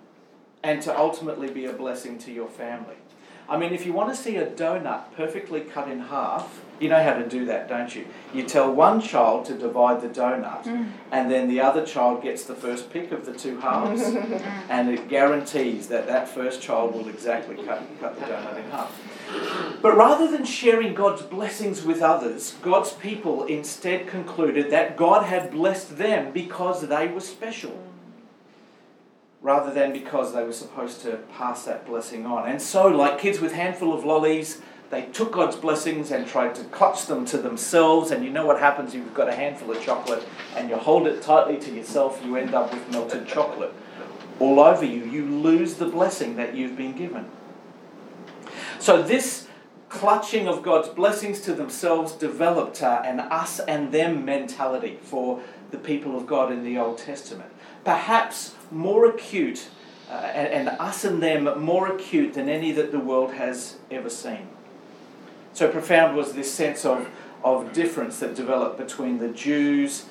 and 0.63 0.79
to 0.83 0.95
ultimately 0.95 1.49
be 1.49 1.65
a 1.65 1.73
blessing 1.73 2.19
to 2.19 2.31
your 2.31 2.49
family. 2.49 3.00
I 3.51 3.57
mean, 3.57 3.73
if 3.73 3.85
you 3.85 3.91
want 3.91 4.15
to 4.15 4.15
see 4.15 4.37
a 4.37 4.47
donut 4.47 5.13
perfectly 5.17 5.59
cut 5.59 5.89
in 5.89 5.99
half, 5.99 6.61
you 6.79 6.87
know 6.87 7.03
how 7.03 7.15
to 7.15 7.27
do 7.27 7.43
that, 7.47 7.67
don't 7.67 7.93
you? 7.93 8.07
You 8.33 8.43
tell 8.43 8.73
one 8.73 9.01
child 9.01 9.43
to 9.47 9.53
divide 9.53 9.99
the 9.99 10.07
donut, 10.07 10.63
mm. 10.63 10.89
and 11.11 11.29
then 11.29 11.49
the 11.49 11.59
other 11.59 11.85
child 11.85 12.23
gets 12.23 12.45
the 12.45 12.55
first 12.55 12.89
pick 12.91 13.11
of 13.11 13.25
the 13.25 13.33
two 13.33 13.59
halves, 13.59 14.03
and 14.69 14.89
it 14.89 15.09
guarantees 15.09 15.89
that 15.89 16.07
that 16.07 16.29
first 16.29 16.61
child 16.61 16.95
will 16.95 17.09
exactly 17.09 17.57
cut, 17.57 17.83
cut 17.99 18.17
the 18.17 18.25
donut 18.25 18.55
in 18.57 18.71
half. 18.71 18.97
But 19.81 19.97
rather 19.97 20.31
than 20.31 20.45
sharing 20.45 20.93
God's 20.93 21.21
blessings 21.21 21.83
with 21.83 22.01
others, 22.01 22.55
God's 22.61 22.93
people 22.93 23.43
instead 23.43 24.07
concluded 24.07 24.71
that 24.71 24.95
God 24.95 25.25
had 25.25 25.51
blessed 25.51 25.97
them 25.97 26.31
because 26.31 26.87
they 26.87 27.07
were 27.09 27.19
special 27.19 27.77
rather 29.41 29.73
than 29.73 29.91
because 29.91 30.33
they 30.33 30.43
were 30.43 30.53
supposed 30.53 31.01
to 31.01 31.17
pass 31.35 31.65
that 31.65 31.85
blessing 31.85 32.25
on. 32.25 32.47
And 32.47 32.61
so, 32.61 32.87
like 32.87 33.19
kids 33.19 33.39
with 33.39 33.53
handful 33.53 33.93
of 33.93 34.05
lollies, 34.05 34.61
they 34.91 35.03
took 35.03 35.31
God's 35.31 35.55
blessings 35.55 36.11
and 36.11 36.27
tried 36.27 36.53
to 36.55 36.63
clutch 36.65 37.05
them 37.05 37.25
to 37.25 37.37
themselves. 37.37 38.11
And 38.11 38.23
you 38.23 38.29
know 38.29 38.45
what 38.45 38.59
happens 38.59 38.93
you've 38.93 39.13
got 39.13 39.29
a 39.29 39.35
handful 39.35 39.71
of 39.71 39.81
chocolate 39.81 40.23
and 40.55 40.69
you 40.69 40.75
hold 40.75 41.07
it 41.07 41.21
tightly 41.21 41.57
to 41.59 41.73
yourself, 41.73 42.21
you 42.23 42.35
end 42.35 42.53
up 42.53 42.73
with 42.73 42.89
melted 42.91 43.27
chocolate 43.27 43.73
all 44.39 44.59
over 44.59 44.85
you. 44.85 45.05
You 45.05 45.25
lose 45.25 45.75
the 45.75 45.85
blessing 45.85 46.35
that 46.35 46.55
you've 46.55 46.75
been 46.75 46.95
given. 46.95 47.25
So, 48.79 49.01
this 49.01 49.47
clutching 49.89 50.47
of 50.47 50.63
God's 50.63 50.89
blessings 50.89 51.41
to 51.41 51.53
themselves 51.53 52.13
developed 52.13 52.81
uh, 52.81 53.01
an 53.03 53.19
us 53.19 53.59
and 53.59 53.91
them 53.91 54.23
mentality 54.23 54.99
for 55.01 55.41
the 55.71 55.77
people 55.77 56.17
of 56.17 56.27
God 56.27 56.51
in 56.51 56.63
the 56.63 56.77
Old 56.77 56.97
Testament. 56.97 57.51
Perhaps 57.83 58.55
more 58.71 59.05
acute, 59.05 59.67
uh, 60.09 60.13
and, 60.13 60.67
and 60.67 60.79
us 60.79 61.03
and 61.03 61.21
them 61.21 61.59
more 61.61 61.93
acute 61.93 62.33
than 62.33 62.49
any 62.49 62.71
that 62.71 62.91
the 62.91 62.99
world 62.99 63.33
has 63.33 63.77
ever 63.89 64.09
seen. 64.09 64.47
So 65.53 65.69
profound 65.69 66.15
was 66.15 66.33
this 66.33 66.51
sense 66.51 66.85
of, 66.85 67.09
of 67.43 67.73
difference 67.73 68.19
that 68.19 68.35
developed 68.35 68.77
between 68.77 69.19
the 69.19 69.29
Jews, 69.29 70.05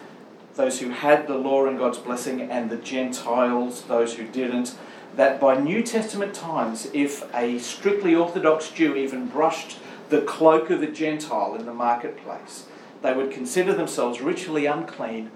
those 0.54 0.80
who 0.80 0.90
had 0.90 1.26
the 1.26 1.36
law 1.36 1.66
and 1.66 1.78
God's 1.78 1.98
blessing, 1.98 2.42
and 2.42 2.68
the 2.68 2.76
Gentiles, 2.76 3.82
those 3.84 4.14
who 4.14 4.26
didn't. 4.26 4.76
That 5.16 5.40
by 5.40 5.58
New 5.58 5.82
Testament 5.82 6.34
times, 6.34 6.88
if 6.92 7.24
a 7.34 7.58
strictly 7.58 8.14
Orthodox 8.14 8.70
Jew 8.70 8.94
even 8.96 9.26
brushed 9.26 9.78
the 10.08 10.20
cloak 10.22 10.70
of 10.70 10.82
a 10.82 10.90
Gentile 10.90 11.54
in 11.54 11.66
the 11.66 11.74
marketplace, 11.74 12.66
they 13.02 13.14
would 13.14 13.30
consider 13.30 13.72
themselves 13.72 14.20
ritually 14.20 14.66
unclean 14.66 15.30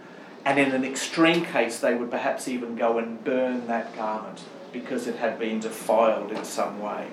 and 0.45 0.59
in 0.59 0.73
an 0.73 0.85
extreme 0.85 1.45
case, 1.45 1.79
they 1.79 1.95
would 1.95 2.11
perhaps 2.11 2.49
even 2.49 2.77
go 2.77 2.99
and 2.99 3.23
burn 3.25 3.67
that 3.67 3.95
garment 3.97 4.43
because 4.73 5.07
it 5.07 5.17
had 5.17 5.39
been 5.39 5.61
defiled 5.61 6.33
in 6.33 6.45
some 6.45 6.81
way. 6.81 7.09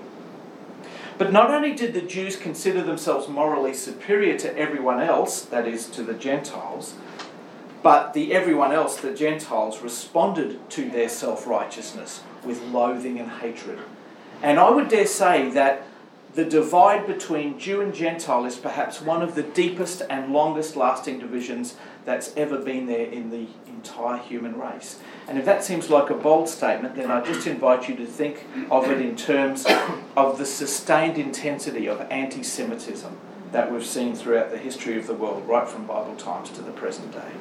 But 1.17 1.31
not 1.31 1.51
only 1.51 1.73
did 1.73 1.93
the 1.93 2.01
Jews 2.01 2.35
consider 2.35 2.81
themselves 2.81 3.27
morally 3.27 3.73
superior 3.73 4.37
to 4.39 4.57
everyone 4.57 4.99
else, 4.99 5.41
that 5.43 5.67
is, 5.67 5.87
to 5.91 6.03
the 6.03 6.15
Gentiles, 6.15 6.95
but 7.83 8.13
the 8.13 8.33
everyone 8.33 8.71
else, 8.71 8.97
the 8.97 9.13
Gentiles, 9.13 9.81
responded 9.81 10.69
to 10.71 10.89
their 10.89 11.09
self 11.09 11.47
righteousness 11.47 12.23
with 12.43 12.61
loathing 12.63 13.19
and 13.19 13.29
hatred. 13.29 13.79
And 14.41 14.59
I 14.59 14.69
would 14.71 14.89
dare 14.89 15.05
say 15.05 15.49
that 15.51 15.85
the 16.33 16.45
divide 16.45 17.07
between 17.07 17.59
Jew 17.59 17.81
and 17.81 17.93
Gentile 17.93 18.45
is 18.45 18.55
perhaps 18.55 19.01
one 19.01 19.21
of 19.21 19.35
the 19.35 19.43
deepest 19.43 20.01
and 20.09 20.31
longest 20.31 20.75
lasting 20.75 21.19
divisions 21.19 21.75
that's 22.05 22.33
ever 22.37 22.57
been 22.57 22.87
there 22.87 23.05
in 23.05 23.29
the 23.31 23.47
entire 23.67 24.17
human 24.17 24.57
race. 24.57 24.99
And 25.27 25.37
if 25.37 25.45
that 25.45 25.63
seems 25.63 25.89
like 25.89 26.09
a 26.09 26.15
bold 26.15 26.47
statement, 26.47 26.95
then 26.95 27.11
I 27.11 27.21
just 27.21 27.47
invite 27.47 27.89
you 27.89 27.95
to 27.97 28.05
think 28.05 28.45
of 28.69 28.89
it 28.89 29.01
in 29.01 29.15
terms 29.15 29.65
of 30.15 30.37
the 30.37 30.45
sustained 30.45 31.17
intensity 31.17 31.87
of 31.87 32.01
anti 32.09 32.43
Semitism 32.43 33.17
that 33.51 33.71
we've 33.71 33.85
seen 33.85 34.15
throughout 34.15 34.51
the 34.51 34.57
history 34.57 34.97
of 34.97 35.07
the 35.07 35.13
world, 35.13 35.45
right 35.47 35.67
from 35.67 35.85
Bible 35.85 36.15
times 36.15 36.49
to 36.51 36.61
the 36.61 36.71
present 36.71 37.11
day. 37.11 37.31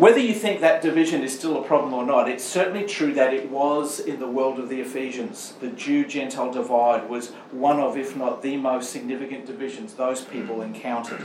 Whether 0.00 0.20
you 0.20 0.32
think 0.32 0.62
that 0.62 0.80
division 0.80 1.22
is 1.22 1.38
still 1.38 1.62
a 1.62 1.62
problem 1.62 1.92
or 1.92 2.06
not, 2.06 2.26
it's 2.26 2.42
certainly 2.42 2.86
true 2.86 3.12
that 3.12 3.34
it 3.34 3.50
was 3.50 4.00
in 4.00 4.18
the 4.18 4.26
world 4.26 4.58
of 4.58 4.70
the 4.70 4.80
Ephesians. 4.80 5.52
The 5.60 5.68
Jew 5.68 6.06
Gentile 6.06 6.50
divide 6.50 7.10
was 7.10 7.32
one 7.50 7.78
of, 7.78 7.98
if 7.98 8.16
not 8.16 8.40
the 8.40 8.56
most 8.56 8.88
significant 8.88 9.44
divisions 9.44 9.92
those 9.92 10.22
people 10.22 10.62
encountered. 10.62 11.20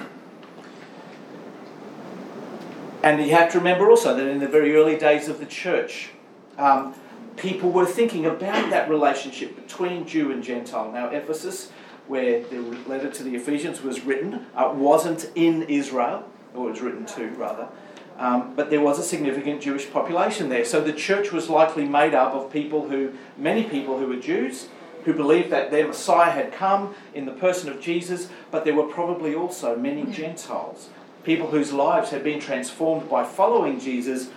And 3.01 3.25
you 3.25 3.31
have 3.31 3.49
to 3.53 3.59
remember 3.59 3.89
also 3.89 4.13
that 4.13 4.27
in 4.27 4.39
the 4.39 4.47
very 4.49 4.75
early 4.75 4.97
days 4.97 5.29
of 5.29 5.39
the 5.39 5.45
church, 5.45 6.09
um, 6.57 6.95
people 7.37 7.71
were 7.71 7.85
thinking 7.85 8.25
about 8.25 8.71
that 8.71 8.89
relationship 8.89 9.55
between 9.55 10.05
Jew 10.05 10.33
and 10.33 10.43
Gentile. 10.43 10.91
Now, 10.91 11.07
Ephesus, 11.11 11.71
where 12.09 12.43
the 12.43 12.59
letter 12.89 13.09
to 13.09 13.23
the 13.23 13.37
Ephesians 13.37 13.81
was 13.81 14.01
written, 14.01 14.47
uh, 14.53 14.73
wasn't 14.75 15.31
in 15.33 15.63
Israel, 15.63 16.29
or 16.53 16.67
it 16.67 16.71
was 16.71 16.81
written 16.81 17.05
to, 17.05 17.29
rather. 17.35 17.69
Um, 18.17 18.55
but 18.55 18.69
there 18.69 18.81
was 18.81 18.97
a 18.97 19.03
significant 19.03 19.61
Jewish 19.61 19.91
population 19.91 20.49
there. 20.49 20.63
So 20.63 20.79
the 20.79 20.93
church 20.93 21.31
was 21.31 21.49
likely 21.49 21.85
made 21.85 22.13
up 22.13 22.33
of 22.33 22.51
people 22.51 22.89
who, 22.89 23.13
many 23.37 23.63
people 23.63 23.99
who 23.99 24.07
were 24.07 24.15
Jews, 24.15 24.69
who 25.03 25.13
believed 25.13 25.49
that 25.51 25.69
their 25.69 25.87
Messiah 25.87 26.31
had 26.31 26.53
come 26.53 26.95
in 27.13 27.25
the 27.25 27.31
person 27.33 27.69
of 27.69 27.81
Jesus, 27.81 28.29
but 28.51 28.63
there 28.63 28.73
were 28.73 28.87
probably 28.87 29.35
also 29.35 29.75
many 29.75 30.05
Gentiles 30.05 30.89
people 31.25 31.47
whose 31.47 31.73
lives 31.73 32.11
had 32.11 32.23
been 32.23 32.39
transformed 32.39 33.09
by 33.09 33.25
following 33.25 33.79
Jesus, 33.79 34.29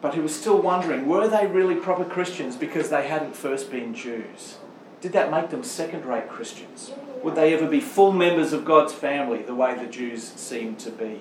but 0.00 0.14
who 0.14 0.22
were 0.22 0.28
still 0.28 0.60
wondering 0.60 1.06
were 1.06 1.28
they 1.28 1.46
really 1.46 1.76
proper 1.76 2.04
Christians 2.04 2.56
because 2.56 2.90
they 2.90 3.06
hadn't 3.06 3.36
first 3.36 3.70
been 3.70 3.94
Jews? 3.94 4.58
Did 5.00 5.12
that 5.12 5.30
make 5.30 5.50
them 5.50 5.62
second 5.62 6.04
rate 6.04 6.28
Christians? 6.28 6.90
Would 7.22 7.36
they 7.36 7.54
ever 7.54 7.68
be 7.68 7.80
full 7.80 8.12
members 8.12 8.52
of 8.52 8.64
God's 8.64 8.92
family 8.92 9.42
the 9.42 9.54
way 9.54 9.76
the 9.76 9.86
Jews 9.86 10.24
seemed 10.24 10.80
to 10.80 10.90
be? 10.90 11.20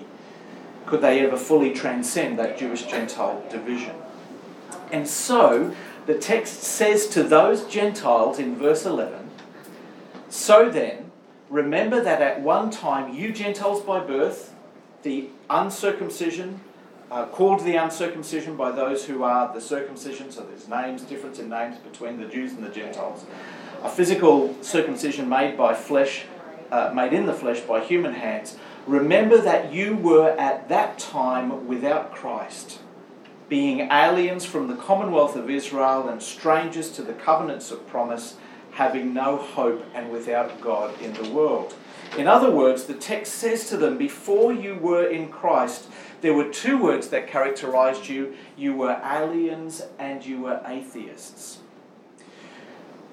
Could 0.88 1.02
they 1.02 1.20
ever 1.26 1.38
fully 1.38 1.74
transcend 1.74 2.40
that 2.40 2.58
Jewish 2.58 2.84
Gentile 2.84 3.44
division? 3.50 3.96
And 4.92 5.08
so, 5.08 5.76
the 6.06 6.18
text 6.18 6.64
says 6.64 7.08
to 7.10 7.24
those 7.24 7.66
Gentiles 7.66 8.40
in 8.40 8.56
verse 8.56 8.86
11 8.86 9.30
So 10.30 10.70
then, 10.70 11.08
Remember 11.50 12.02
that 12.02 12.22
at 12.22 12.42
one 12.42 12.70
time 12.70 13.14
you 13.14 13.32
Gentiles 13.32 13.82
by 13.82 14.02
birth, 14.02 14.54
the 15.04 15.30
uncircumcision, 15.50 16.60
uh, 17.10 17.26
called 17.28 17.62
the 17.62 17.78
uncircumcision 17.78 18.58
by 18.58 18.72
those 18.72 19.06
who 19.06 19.24
are 19.24 19.54
the 19.54 19.62
circumcision, 19.62 20.30
so 20.30 20.42
there's 20.42 20.68
names, 20.68 21.04
difference 21.04 21.40
in 21.40 21.48
names 21.48 21.78
between 21.78 22.20
the 22.20 22.26
Jews 22.26 22.52
and 22.52 22.64
the 22.64 22.70
Gentiles. 22.70 23.26
A 23.82 23.90
physical 23.90 24.54
circumcision 24.62 25.30
made 25.30 25.58
by 25.58 25.74
flesh, 25.74 26.26
uh, 26.70 26.92
made 26.94 27.14
in 27.14 27.26
the 27.26 27.34
flesh 27.34 27.62
by 27.62 27.80
human 27.80 28.14
hands. 28.14 28.58
Remember 28.88 29.42
that 29.42 29.74
you 29.74 29.98
were 29.98 30.30
at 30.40 30.70
that 30.70 30.98
time 30.98 31.68
without 31.68 32.14
Christ, 32.14 32.80
being 33.50 33.82
aliens 33.92 34.46
from 34.46 34.70
the 34.70 34.78
commonwealth 34.78 35.36
of 35.36 35.50
Israel 35.50 36.08
and 36.08 36.24
strangers 36.24 36.90
to 36.92 37.02
the 37.02 37.12
covenants 37.12 37.70
of 37.70 37.86
promise 37.86 38.38
having 38.72 39.14
no 39.14 39.36
hope 39.36 39.84
and 39.94 40.10
without 40.10 40.62
God 40.62 41.02
in 41.02 41.12
the 41.16 41.30
world. 41.32 41.76
In 42.18 42.28
other 42.28 42.50
words, 42.50 42.86
the 42.86 42.94
text 42.94 43.34
says 43.34 43.68
to 43.70 43.76
them, 43.76 43.98
Before 43.98 44.54
you 44.54 44.76
were 44.76 45.06
in 45.06 45.28
Christ, 45.28 45.90
there 46.22 46.34
were 46.34 46.48
two 46.48 46.82
words 46.82 47.10
that 47.10 47.28
characterized 47.28 48.08
you 48.08 48.36
you 48.56 48.74
were 48.74 49.02
aliens 49.04 49.82
and 50.00 50.26
you 50.26 50.40
were 50.40 50.62
atheists. 50.66 51.60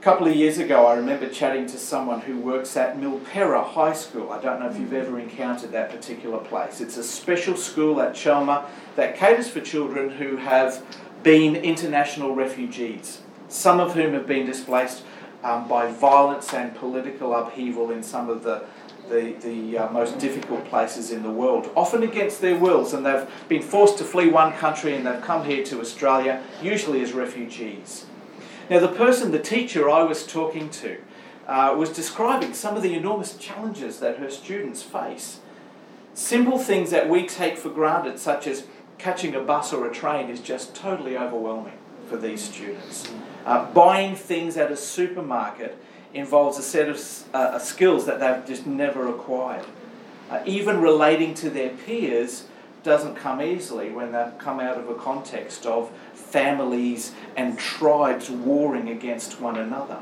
A 0.04 0.06
couple 0.06 0.28
of 0.28 0.37
years 0.37 0.58
ago, 0.58 0.84
I 0.84 0.96
remember 0.96 1.30
chatting 1.30 1.66
to 1.66 1.78
someone 1.78 2.20
who 2.20 2.38
works 2.38 2.76
at 2.76 2.99
Milpera 2.99 3.64
High 3.64 3.94
School. 3.94 4.30
I 4.30 4.38
don't 4.38 4.61
know 4.61 4.68
if 4.68 4.78
you've 4.78 4.92
ever 4.92 5.18
encountered 5.18 5.73
that 5.73 5.88
particular 5.88 6.37
place. 6.37 6.82
It's 6.82 6.99
a 6.99 7.02
special 7.02 7.56
school 7.56 8.02
at 8.02 8.14
Chelmer 8.14 8.66
that 8.96 9.16
caters 9.16 9.49
for 9.49 9.62
children 9.62 10.11
who 10.11 10.37
have 10.37 10.84
been 11.23 11.56
international 11.56 12.34
refugees, 12.34 13.23
some 13.49 13.80
of 13.80 13.94
whom 13.94 14.12
have 14.12 14.26
been 14.26 14.44
displaced 14.44 15.04
um, 15.42 15.66
by 15.68 15.90
violence 15.90 16.52
and 16.52 16.76
political 16.76 17.34
upheaval 17.34 17.90
in 17.90 18.02
some 18.02 18.28
of 18.28 18.42
the 18.42 18.66
the, 19.08 19.34
the 19.40 19.78
uh, 19.78 19.90
most 19.90 20.18
difficult 20.18 20.66
places 20.66 21.12
in 21.12 21.23
the 21.23 21.30
world, 21.30 21.70
often 21.75 22.02
against 22.02 22.42
their 22.42 22.58
wills, 22.58 22.92
and 22.92 23.06
they've 23.06 23.26
been 23.49 23.62
forced 23.62 23.96
to 23.99 24.04
flee 24.04 24.28
one 24.28 24.52
country 24.52 24.94
and 24.94 25.06
they've 25.06 25.23
come 25.23 25.46
here 25.46 25.64
to 25.64 25.80
Australia, 25.80 26.42
usually 26.62 27.02
as 27.02 27.14
refugees. 27.14 28.04
Now, 28.71 28.78
the 28.78 28.88
person, 28.88 29.30
the 29.30 29.38
teacher 29.38 29.90
I 29.90 30.02
was 30.04 30.26
talking 30.26 30.71
to, 30.71 30.99
uh, 31.47 31.75
was 31.76 31.90
describing 31.90 32.54
some 32.54 32.76
of 32.76 32.83
the 32.83 32.94
enormous 32.94 33.37
challenges 33.37 34.00
that 34.00 34.18
her 34.18 34.30
students 34.30 34.83
face. 34.83 35.40
Simple 36.14 36.59
things 36.59 36.90
that 36.90 37.09
we 37.11 37.26
take 37.26 37.59
for 37.59 37.68
granted, 37.68 38.18
such 38.18 38.47
as 38.47 38.64
catching 38.97 39.35
a 39.35 39.40
bus 39.40 39.73
or 39.73 39.87
a 39.87 39.92
train, 39.92 40.30
is 40.30 40.40
just 40.40 40.75
totally 40.75 41.18
overwhelming 41.18 41.76
for 42.09 42.16
these 42.16 42.42
students. 42.42 43.12
Uh, 43.44 43.71
buying 43.73 44.14
things 44.14 44.56
at 44.56 44.71
a 44.73 44.76
supermarket 44.76 45.76
involves 46.14 46.59
a 46.59 46.62
set 46.62 46.88
of 46.88 46.99
uh, 47.35 47.59
skills 47.59 48.06
that 48.06 48.21
they've 48.21 48.47
just 48.47 48.66
never 48.66 49.09
acquired. 49.09 49.66
Uh, 50.30 50.42
even 50.47 50.80
relating 50.80 51.35
to 51.35 51.50
their 51.50 51.71
peers 51.71 52.44
doesn't 52.83 53.16
come 53.16 53.42
easily 53.42 53.90
when 53.90 54.12
they 54.12 54.30
come 54.38 54.61
out 54.61 54.78
of 54.78 54.88
a 54.88 54.94
context 54.94 55.66
of 55.66 55.90
families 56.34 57.12
and 57.36 57.56
tribes 57.56 58.28
warring 58.28 58.88
against 58.88 59.40
one 59.40 59.56
another. 59.56 60.00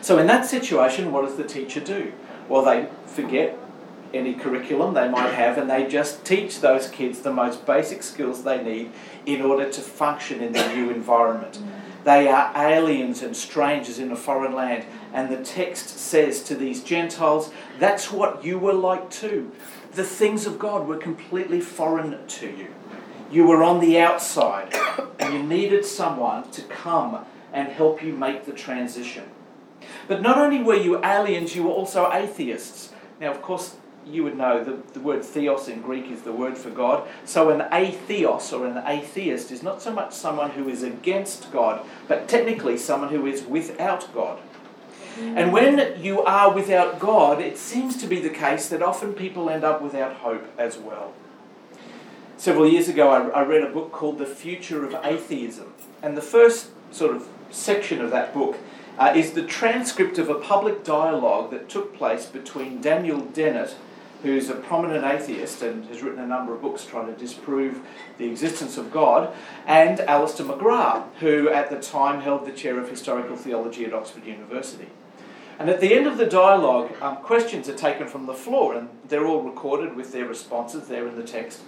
So, 0.00 0.18
in 0.18 0.26
that 0.26 0.44
situation, 0.44 1.12
what 1.12 1.24
does 1.24 1.36
the 1.36 1.44
teacher 1.44 1.78
do? 1.78 2.12
Well, 2.48 2.64
they 2.64 2.88
forget 3.06 3.56
any 4.12 4.34
curriculum 4.34 4.94
they 4.94 5.08
might 5.08 5.34
have 5.34 5.56
and 5.56 5.70
they 5.70 5.86
just 5.86 6.24
teach 6.24 6.60
those 6.60 6.88
kids 6.88 7.20
the 7.20 7.32
most 7.32 7.64
basic 7.64 8.02
skills 8.02 8.42
they 8.42 8.60
need 8.60 8.90
in 9.24 9.40
order 9.40 9.70
to 9.70 9.80
function 9.80 10.40
in 10.40 10.52
the 10.52 10.74
new 10.74 10.90
environment. 10.90 11.60
They 12.02 12.26
are 12.26 12.50
aliens 12.56 13.22
and 13.22 13.36
strangers 13.36 14.00
in 14.00 14.10
a 14.10 14.16
foreign 14.16 14.54
land. 14.54 14.84
And 15.12 15.30
the 15.30 15.44
text 15.44 15.98
says 15.98 16.42
to 16.44 16.56
these 16.56 16.82
Gentiles, 16.82 17.52
that's 17.78 18.10
what 18.10 18.44
you 18.44 18.58
were 18.58 18.72
like 18.72 19.10
too. 19.10 19.52
The 19.92 20.04
things 20.04 20.44
of 20.46 20.58
God 20.58 20.88
were 20.88 20.96
completely 20.96 21.60
foreign 21.60 22.26
to 22.26 22.46
you. 22.46 22.68
You 23.30 23.46
were 23.46 23.62
on 23.62 23.80
the 23.80 23.98
outside, 23.98 24.74
and 25.18 25.34
you 25.34 25.42
needed 25.42 25.84
someone 25.84 26.50
to 26.52 26.62
come 26.62 27.24
and 27.52 27.68
help 27.68 28.02
you 28.02 28.12
make 28.12 28.44
the 28.44 28.52
transition. 28.52 29.24
But 30.06 30.22
not 30.22 30.38
only 30.38 30.62
were 30.62 30.74
you 30.74 31.04
aliens, 31.04 31.54
you 31.54 31.64
were 31.64 31.70
also 31.70 32.10
atheists. 32.12 32.92
Now, 33.20 33.30
of 33.30 33.42
course, 33.42 33.76
you 34.06 34.24
would 34.24 34.36
know 34.36 34.64
that 34.64 34.94
the 34.94 35.00
word 35.00 35.24
theos 35.24 35.68
in 35.68 35.82
Greek 35.82 36.10
is 36.10 36.22
the 36.22 36.32
word 36.32 36.56
for 36.56 36.70
God. 36.70 37.06
So 37.24 37.50
an 37.50 37.68
atheos 37.70 38.58
or 38.58 38.66
an 38.66 38.82
atheist 38.86 39.50
is 39.50 39.62
not 39.62 39.82
so 39.82 39.92
much 39.92 40.12
someone 40.12 40.50
who 40.50 40.68
is 40.68 40.82
against 40.82 41.52
God, 41.52 41.84
but 42.06 42.28
technically 42.28 42.78
someone 42.78 43.10
who 43.10 43.26
is 43.26 43.42
without 43.42 44.12
God. 44.14 44.40
And 45.18 45.50
mm. 45.50 45.52
when 45.52 46.02
you 46.02 46.22
are 46.22 46.54
without 46.54 47.00
God, 47.00 47.40
it 47.40 47.58
seems 47.58 47.96
to 47.98 48.06
be 48.06 48.20
the 48.20 48.30
case 48.30 48.68
that 48.68 48.82
often 48.82 49.14
people 49.14 49.50
end 49.50 49.64
up 49.64 49.82
without 49.82 50.16
hope 50.18 50.46
as 50.56 50.78
well. 50.78 51.12
Several 52.38 52.68
years 52.68 52.88
ago, 52.88 53.10
I, 53.10 53.40
I 53.40 53.42
read 53.42 53.64
a 53.64 53.68
book 53.68 53.90
called 53.90 54.18
The 54.18 54.24
Future 54.24 54.84
of 54.84 54.94
Atheism. 55.04 55.74
And 56.00 56.16
the 56.16 56.22
first 56.22 56.70
sort 56.92 57.16
of 57.16 57.26
section 57.50 58.00
of 58.00 58.12
that 58.12 58.32
book 58.32 58.56
uh, 58.96 59.12
is 59.16 59.32
the 59.32 59.42
transcript 59.42 60.18
of 60.18 60.28
a 60.28 60.36
public 60.36 60.84
dialogue 60.84 61.50
that 61.50 61.68
took 61.68 61.96
place 61.96 62.26
between 62.26 62.80
Daniel 62.80 63.22
Dennett 63.22 63.74
who's 64.22 64.48
a 64.48 64.54
prominent 64.54 65.04
atheist 65.04 65.62
and 65.62 65.84
has 65.86 66.02
written 66.02 66.20
a 66.20 66.26
number 66.26 66.54
of 66.54 66.62
books 66.62 66.84
trying 66.84 67.06
to 67.06 67.18
disprove 67.18 67.80
the 68.18 68.28
existence 68.28 68.76
of 68.76 68.92
God, 68.92 69.32
and 69.66 70.00
Alister 70.00 70.44
McGrath, 70.44 71.04
who 71.20 71.48
at 71.48 71.70
the 71.70 71.80
time 71.80 72.20
held 72.20 72.44
the 72.44 72.52
chair 72.52 72.80
of 72.80 72.88
historical 72.88 73.36
theology 73.36 73.84
at 73.84 73.94
Oxford 73.94 74.26
University. 74.26 74.88
And 75.58 75.68
at 75.70 75.80
the 75.80 75.94
end 75.94 76.06
of 76.06 76.18
the 76.18 76.26
dialogue, 76.26 76.92
um, 77.00 77.16
questions 77.16 77.68
are 77.68 77.76
taken 77.76 78.06
from 78.08 78.26
the 78.26 78.34
floor, 78.34 78.74
and 78.74 78.88
they're 79.08 79.26
all 79.26 79.42
recorded 79.42 79.94
with 79.94 80.12
their 80.12 80.26
responses 80.26 80.88
there 80.88 81.06
in 81.06 81.16
the 81.16 81.24
text. 81.24 81.60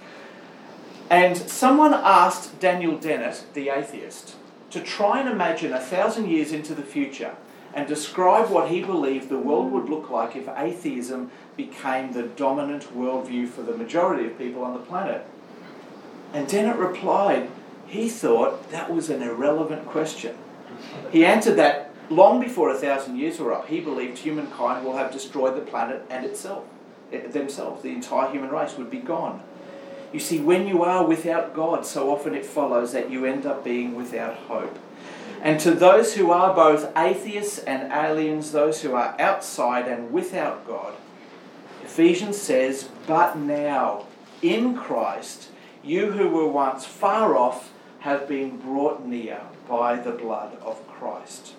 And 1.11 1.37
someone 1.37 1.92
asked 1.92 2.61
Daniel 2.61 2.96
Dennett, 2.96 3.42
the 3.53 3.68
atheist, 3.68 4.37
to 4.70 4.81
try 4.81 5.18
and 5.18 5.29
imagine 5.29 5.73
a 5.73 5.81
thousand 5.81 6.31
years 6.31 6.53
into 6.53 6.73
the 6.73 6.85
future 6.85 7.35
and 7.75 7.88
describe 7.88 8.49
what 8.49 8.70
he 8.70 8.81
believed 8.81 9.29
the 9.29 9.38
world 9.38 9.73
would 9.73 9.88
look 9.88 10.09
like 10.09 10.37
if 10.37 10.49
atheism 10.57 11.31
became 11.57 12.12
the 12.12 12.23
dominant 12.23 12.96
worldview 12.96 13.49
for 13.49 13.62
the 13.62 13.77
majority 13.77 14.27
of 14.27 14.38
people 14.38 14.62
on 14.62 14.73
the 14.73 14.79
planet. 14.79 15.27
And 16.33 16.46
Dennett 16.46 16.77
replied, 16.77 17.51
he 17.87 18.09
thought 18.09 18.70
that 18.70 18.92
was 18.92 19.11
an 19.11 19.20
irrelevant 19.20 19.87
question. 19.87 20.37
He 21.11 21.25
answered 21.25 21.57
that 21.57 21.92
long 22.09 22.40
before 22.40 22.70
a 22.70 22.79
thousand 22.79 23.18
years 23.18 23.40
were 23.40 23.53
up. 23.53 23.66
He 23.66 23.81
believed 23.81 24.18
humankind 24.18 24.85
will 24.85 24.96
have 24.96 25.11
destroyed 25.11 25.57
the 25.57 25.68
planet 25.68 26.05
and 26.09 26.25
itself, 26.25 26.64
themselves. 27.11 27.83
The 27.83 27.90
entire 27.90 28.31
human 28.31 28.51
race 28.51 28.77
would 28.77 28.90
be 28.90 28.99
gone. 28.99 29.42
You 30.12 30.20
see, 30.20 30.40
when 30.40 30.66
you 30.66 30.83
are 30.83 31.07
without 31.07 31.55
God, 31.55 31.87
so 31.87 32.11
often 32.11 32.35
it 32.35 32.44
follows 32.44 32.92
that 32.92 33.11
you 33.11 33.25
end 33.25 33.46
up 33.46 33.62
being 33.64 33.94
without 33.94 34.35
hope. 34.35 34.79
And 35.42 35.59
to 35.61 35.70
those 35.70 36.14
who 36.14 36.31
are 36.31 36.55
both 36.55 36.96
atheists 36.96 37.59
and 37.61 37.92
aliens, 37.92 38.53
those 38.53 38.83
who 38.83 38.94
are 38.94 39.14
outside 39.18 39.88
and 39.88 40.12
without 40.12 40.66
God, 40.66 40.94
Ephesians 41.83 42.40
says, 42.40 42.88
But 43.07 43.38
now, 43.38 44.07
in 44.42 44.75
Christ, 44.77 45.49
you 45.83 46.12
who 46.12 46.29
were 46.29 46.49
once 46.49 46.85
far 46.85 47.37
off 47.37 47.73
have 48.01 48.29
been 48.29 48.59
brought 48.59 49.05
near 49.05 49.40
by 49.68 49.96
the 49.96 50.12
blood 50.12 50.57
of 50.62 50.87
Christ. 50.88 51.55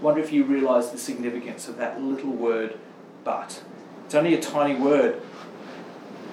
Wonder 0.00 0.20
if 0.20 0.32
you 0.32 0.44
realize 0.44 0.90
the 0.90 0.98
significance 0.98 1.68
of 1.68 1.76
that 1.78 2.00
little 2.00 2.30
word, 2.30 2.78
but. 3.24 3.62
It's 4.06 4.14
only 4.14 4.34
a 4.34 4.40
tiny 4.40 4.74
word, 4.74 5.22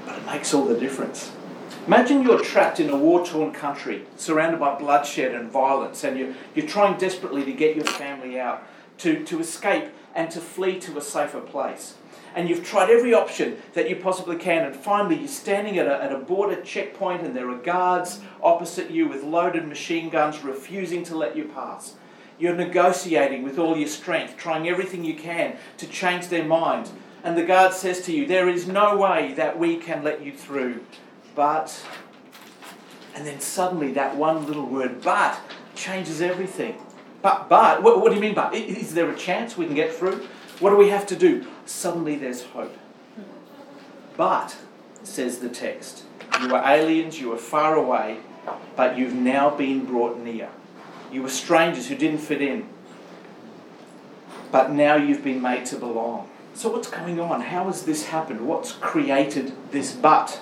but 0.05 0.17
it 0.17 0.25
makes 0.25 0.53
all 0.53 0.65
the 0.65 0.79
difference. 0.79 1.31
Imagine 1.87 2.21
you're 2.21 2.43
trapped 2.43 2.79
in 2.79 2.89
a 2.89 2.95
war 2.95 3.25
torn 3.25 3.51
country, 3.51 4.05
surrounded 4.15 4.59
by 4.59 4.77
bloodshed 4.77 5.33
and 5.33 5.49
violence, 5.49 6.03
and 6.03 6.17
you're, 6.17 6.33
you're 6.53 6.67
trying 6.67 6.97
desperately 6.99 7.43
to 7.43 7.53
get 7.53 7.75
your 7.75 7.85
family 7.85 8.39
out, 8.39 8.63
to, 8.99 9.23
to 9.25 9.39
escape 9.39 9.85
and 10.13 10.29
to 10.29 10.39
flee 10.39 10.79
to 10.79 10.97
a 10.97 11.01
safer 11.01 11.41
place. 11.41 11.95
And 12.35 12.47
you've 12.47 12.63
tried 12.63 12.89
every 12.89 13.13
option 13.13 13.57
that 13.73 13.89
you 13.89 13.95
possibly 13.95 14.37
can, 14.37 14.63
and 14.63 14.75
finally 14.75 15.17
you're 15.17 15.27
standing 15.27 15.79
at 15.79 15.87
a, 15.87 16.03
at 16.03 16.13
a 16.13 16.19
border 16.19 16.61
checkpoint, 16.61 17.23
and 17.23 17.35
there 17.35 17.49
are 17.49 17.57
guards 17.57 18.21
opposite 18.41 18.91
you 18.91 19.07
with 19.07 19.23
loaded 19.23 19.67
machine 19.67 20.09
guns 20.09 20.43
refusing 20.43 21.03
to 21.05 21.17
let 21.17 21.35
you 21.35 21.45
pass. 21.45 21.95
You're 22.39 22.55
negotiating 22.55 23.43
with 23.43 23.59
all 23.59 23.77
your 23.77 23.87
strength, 23.87 24.37
trying 24.37 24.67
everything 24.69 25.03
you 25.03 25.15
can 25.15 25.57
to 25.77 25.87
change 25.87 26.27
their 26.27 26.45
mind. 26.45 26.89
And 27.23 27.37
the 27.37 27.43
guard 27.43 27.73
says 27.73 28.01
to 28.05 28.11
you, 28.11 28.25
There 28.25 28.49
is 28.49 28.67
no 28.67 28.97
way 28.97 29.33
that 29.33 29.59
we 29.59 29.77
can 29.77 30.03
let 30.03 30.23
you 30.23 30.31
through 30.31 30.81
but, 31.35 31.85
and 33.15 33.25
then 33.25 33.39
suddenly 33.39 33.93
that 33.93 34.15
one 34.15 34.45
little 34.45 34.65
word, 34.65 35.01
but, 35.01 35.39
changes 35.75 36.21
everything. 36.21 36.77
But, 37.21 37.49
but, 37.49 37.83
what, 37.83 38.01
what 38.01 38.09
do 38.09 38.15
you 38.15 38.21
mean, 38.21 38.33
but? 38.33 38.53
Is 38.53 38.93
there 38.93 39.09
a 39.09 39.15
chance 39.15 39.57
we 39.57 39.65
can 39.65 39.75
get 39.75 39.93
through? 39.93 40.27
What 40.59 40.71
do 40.71 40.75
we 40.75 40.89
have 40.89 41.07
to 41.07 41.15
do? 41.15 41.45
Suddenly 41.65 42.17
there's 42.17 42.43
hope. 42.43 42.75
But, 44.17 44.57
says 45.03 45.39
the 45.39 45.49
text, 45.49 46.03
you 46.41 46.49
were 46.49 46.61
aliens, 46.63 47.19
you 47.19 47.29
were 47.29 47.37
far 47.37 47.75
away, 47.75 48.17
but 48.75 48.97
you've 48.97 49.13
now 49.13 49.49
been 49.49 49.85
brought 49.85 50.19
near. 50.19 50.49
You 51.11 51.23
were 51.23 51.29
strangers 51.29 51.87
who 51.87 51.95
didn't 51.95 52.19
fit 52.19 52.41
in, 52.41 52.67
but 54.51 54.71
now 54.71 54.95
you've 54.95 55.23
been 55.23 55.41
made 55.41 55.65
to 55.67 55.77
belong. 55.77 56.29
So, 56.53 56.69
what's 56.69 56.89
going 56.89 57.19
on? 57.19 57.41
How 57.41 57.65
has 57.65 57.83
this 57.83 58.07
happened? 58.07 58.47
What's 58.47 58.73
created 58.73 59.53
this 59.71 59.93
but? 59.93 60.41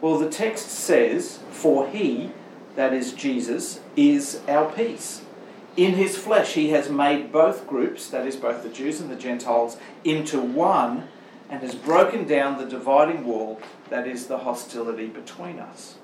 Well, 0.00 0.18
the 0.18 0.28
text 0.28 0.68
says, 0.68 1.38
For 1.50 1.88
he, 1.88 2.32
that 2.74 2.92
is 2.92 3.12
Jesus, 3.12 3.80
is 3.96 4.40
our 4.48 4.70
peace. 4.70 5.22
In 5.76 5.92
his 5.92 6.16
flesh, 6.16 6.54
he 6.54 6.70
has 6.70 6.90
made 6.90 7.32
both 7.32 7.66
groups, 7.66 8.08
that 8.10 8.26
is, 8.26 8.36
both 8.36 8.62
the 8.62 8.68
Jews 8.68 9.00
and 9.00 9.10
the 9.10 9.16
Gentiles, 9.16 9.76
into 10.04 10.40
one 10.40 11.08
and 11.48 11.62
has 11.62 11.74
broken 11.74 12.26
down 12.26 12.58
the 12.58 12.66
dividing 12.66 13.24
wall, 13.24 13.60
that 13.88 14.06
is, 14.06 14.26
the 14.26 14.38
hostility 14.38 15.06
between 15.06 15.58
us. 15.58 15.96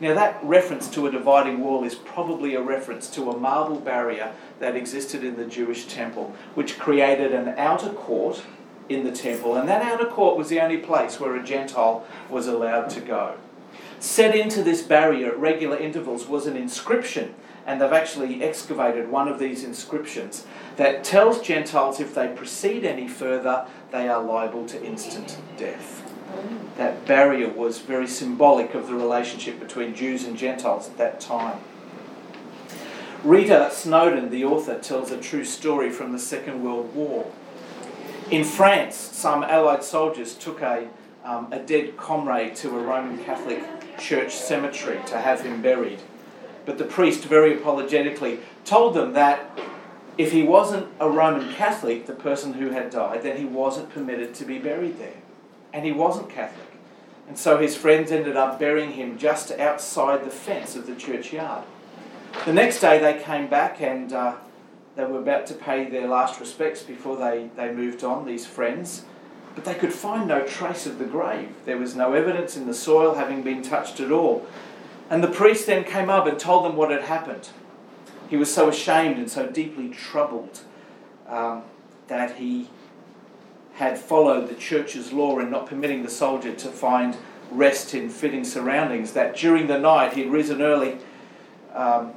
Now, 0.00 0.14
that 0.14 0.38
reference 0.42 0.88
to 0.90 1.06
a 1.06 1.10
dividing 1.10 1.60
wall 1.60 1.84
is 1.84 1.94
probably 1.94 2.54
a 2.54 2.60
reference 2.60 3.08
to 3.10 3.30
a 3.30 3.38
marble 3.38 3.80
barrier 3.80 4.32
that 4.58 4.76
existed 4.76 5.24
in 5.24 5.36
the 5.36 5.44
Jewish 5.44 5.86
temple, 5.86 6.34
which 6.54 6.78
created 6.78 7.32
an 7.32 7.54
outer 7.56 7.90
court 7.90 8.42
in 8.94 9.04
the 9.04 9.12
temple, 9.12 9.56
and 9.56 9.68
that 9.68 9.82
outer 9.82 10.06
court 10.06 10.36
was 10.36 10.48
the 10.48 10.60
only 10.60 10.78
place 10.78 11.18
where 11.18 11.36
a 11.36 11.42
Gentile 11.42 12.04
was 12.28 12.46
allowed 12.46 12.90
to 12.90 13.00
go. 13.00 13.36
Set 13.98 14.34
into 14.34 14.62
this 14.62 14.82
barrier 14.82 15.28
at 15.28 15.38
regular 15.38 15.76
intervals 15.76 16.26
was 16.26 16.46
an 16.46 16.56
inscription, 16.56 17.34
and 17.66 17.80
they've 17.80 17.92
actually 17.92 18.42
excavated 18.42 19.08
one 19.08 19.28
of 19.28 19.38
these 19.38 19.62
inscriptions 19.62 20.46
that 20.76 21.04
tells 21.04 21.40
Gentiles 21.40 22.00
if 22.00 22.14
they 22.14 22.28
proceed 22.28 22.84
any 22.84 23.06
further, 23.06 23.66
they 23.92 24.08
are 24.08 24.22
liable 24.22 24.66
to 24.66 24.84
instant 24.84 25.38
death. 25.56 26.00
That 26.76 27.06
barrier 27.06 27.48
was 27.48 27.78
very 27.78 28.06
symbolic 28.06 28.74
of 28.74 28.88
the 28.88 28.94
relationship 28.94 29.60
between 29.60 29.94
Jews 29.94 30.24
and 30.24 30.36
Gentiles 30.36 30.88
at 30.88 30.96
that 30.96 31.20
time. 31.20 31.58
Rita 33.22 33.70
Snowden, 33.70 34.30
the 34.30 34.44
author, 34.44 34.78
tells 34.80 35.12
a 35.12 35.20
true 35.20 35.44
story 35.44 35.90
from 35.90 36.10
the 36.10 36.18
Second 36.18 36.64
World 36.64 36.92
War. 36.94 37.30
In 38.32 38.44
France, 38.44 38.96
some 38.96 39.44
Allied 39.44 39.84
soldiers 39.84 40.32
took 40.32 40.62
a, 40.62 40.88
um, 41.22 41.52
a 41.52 41.58
dead 41.58 41.98
comrade 41.98 42.56
to 42.56 42.70
a 42.70 42.82
Roman 42.82 43.22
Catholic 43.22 43.62
church 43.98 44.34
cemetery 44.34 44.98
to 45.08 45.20
have 45.20 45.42
him 45.42 45.60
buried. 45.60 46.00
But 46.64 46.78
the 46.78 46.84
priest 46.84 47.24
very 47.24 47.54
apologetically 47.54 48.38
told 48.64 48.94
them 48.94 49.12
that 49.12 49.60
if 50.16 50.32
he 50.32 50.44
wasn't 50.44 50.88
a 50.98 51.10
Roman 51.10 51.52
Catholic, 51.52 52.06
the 52.06 52.14
person 52.14 52.54
who 52.54 52.70
had 52.70 52.88
died, 52.88 53.22
then 53.22 53.36
he 53.36 53.44
wasn't 53.44 53.90
permitted 53.90 54.34
to 54.36 54.46
be 54.46 54.58
buried 54.58 54.98
there. 54.98 55.20
And 55.74 55.84
he 55.84 55.92
wasn't 55.92 56.30
Catholic. 56.30 56.72
And 57.28 57.36
so 57.36 57.58
his 57.58 57.76
friends 57.76 58.10
ended 58.10 58.38
up 58.38 58.58
burying 58.58 58.92
him 58.92 59.18
just 59.18 59.50
outside 59.52 60.24
the 60.24 60.30
fence 60.30 60.74
of 60.74 60.86
the 60.86 60.94
churchyard. 60.94 61.64
The 62.46 62.54
next 62.54 62.80
day 62.80 62.98
they 62.98 63.22
came 63.22 63.48
back 63.48 63.82
and 63.82 64.10
uh, 64.10 64.36
they 64.96 65.04
were 65.04 65.20
about 65.20 65.46
to 65.46 65.54
pay 65.54 65.88
their 65.88 66.06
last 66.06 66.38
respects 66.38 66.82
before 66.82 67.16
they, 67.16 67.50
they 67.56 67.72
moved 67.72 68.04
on, 68.04 68.26
these 68.26 68.46
friends. 68.46 69.04
But 69.54 69.64
they 69.64 69.74
could 69.74 69.92
find 69.92 70.28
no 70.28 70.46
trace 70.46 70.86
of 70.86 70.98
the 70.98 71.04
grave. 71.04 71.50
There 71.64 71.78
was 71.78 71.94
no 71.94 72.12
evidence 72.12 72.56
in 72.56 72.66
the 72.66 72.74
soil 72.74 73.14
having 73.14 73.42
been 73.42 73.62
touched 73.62 74.00
at 74.00 74.10
all. 74.10 74.46
And 75.10 75.22
the 75.22 75.28
priest 75.28 75.66
then 75.66 75.84
came 75.84 76.08
up 76.08 76.26
and 76.26 76.38
told 76.38 76.64
them 76.64 76.76
what 76.76 76.90
had 76.90 77.02
happened. 77.02 77.50
He 78.28 78.36
was 78.36 78.52
so 78.52 78.68
ashamed 78.68 79.18
and 79.18 79.30
so 79.30 79.46
deeply 79.46 79.90
troubled 79.90 80.60
um, 81.28 81.62
that 82.08 82.36
he 82.36 82.68
had 83.74 83.98
followed 83.98 84.48
the 84.48 84.54
church's 84.54 85.12
law 85.12 85.38
in 85.38 85.50
not 85.50 85.66
permitting 85.66 86.02
the 86.02 86.10
soldier 86.10 86.54
to 86.54 86.68
find 86.68 87.16
rest 87.50 87.94
in 87.94 88.08
fitting 88.08 88.44
surroundings, 88.44 89.12
that 89.12 89.36
during 89.36 89.66
the 89.66 89.78
night 89.78 90.14
he'd 90.14 90.28
risen 90.28 90.62
early 90.62 90.98
um, 91.74 92.14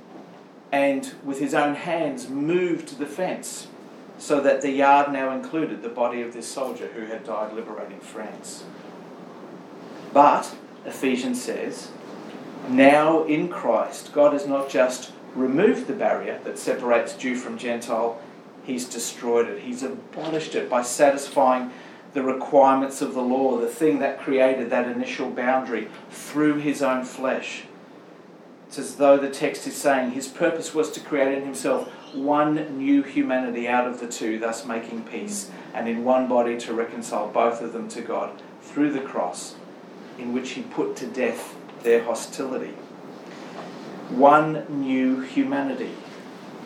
and 0.75 1.13
with 1.23 1.39
his 1.39 1.53
own 1.53 1.73
hands 1.73 2.27
moved 2.27 2.99
the 2.99 3.05
fence 3.05 3.67
so 4.17 4.41
that 4.41 4.61
the 4.61 4.71
yard 4.71 5.09
now 5.09 5.31
included 5.31 5.81
the 5.81 5.87
body 5.87 6.21
of 6.21 6.33
this 6.33 6.45
soldier 6.45 6.87
who 6.87 7.05
had 7.05 7.23
died 7.23 7.53
liberating 7.53 8.01
France. 8.01 8.65
But, 10.11 10.53
Ephesians 10.85 11.41
says, 11.41 11.91
now 12.67 13.23
in 13.23 13.47
Christ, 13.47 14.11
God 14.11 14.33
has 14.33 14.45
not 14.45 14.69
just 14.69 15.13
removed 15.33 15.87
the 15.87 15.93
barrier 15.93 16.41
that 16.43 16.59
separates 16.59 17.15
Jew 17.15 17.37
from 17.37 17.57
Gentile, 17.57 18.21
He's 18.65 18.85
destroyed 18.85 19.47
it. 19.47 19.61
He's 19.61 19.83
abolished 19.83 20.55
it 20.55 20.69
by 20.69 20.81
satisfying 20.81 21.71
the 22.13 22.23
requirements 22.23 23.01
of 23.01 23.13
the 23.13 23.21
law, 23.21 23.57
the 23.59 23.67
thing 23.67 23.99
that 23.99 24.19
created 24.19 24.71
that 24.71 24.89
initial 24.89 25.29
boundary, 25.29 25.87
through 26.09 26.55
His 26.55 26.81
own 26.81 27.05
flesh. 27.05 27.63
It's 28.77 28.89
as 28.91 28.95
though 28.97 29.15
the 29.15 29.29
text 29.29 29.65
is 29.67 29.75
saying 29.77 30.11
His 30.11 30.27
purpose 30.27 30.75
was 30.75 30.91
to 30.91 30.99
create 30.99 31.37
in 31.37 31.45
Himself 31.45 31.87
one 32.13 32.77
new 32.77 33.03
humanity 33.03 33.69
out 33.69 33.87
of 33.87 34.01
the 34.01 34.07
two, 34.07 34.37
thus 34.37 34.65
making 34.65 35.05
peace, 35.05 35.49
and 35.73 35.87
in 35.87 36.03
one 36.03 36.27
body 36.27 36.57
to 36.57 36.73
reconcile 36.73 37.29
both 37.29 37.61
of 37.61 37.71
them 37.71 37.87
to 37.87 38.01
God 38.01 38.41
through 38.61 38.91
the 38.91 38.99
cross, 38.99 39.55
in 40.19 40.33
which 40.33 40.49
He 40.51 40.61
put 40.61 40.97
to 40.97 41.07
death 41.07 41.55
their 41.83 42.03
hostility. 42.03 42.73
One 44.09 44.65
new 44.67 45.21
humanity 45.21 45.91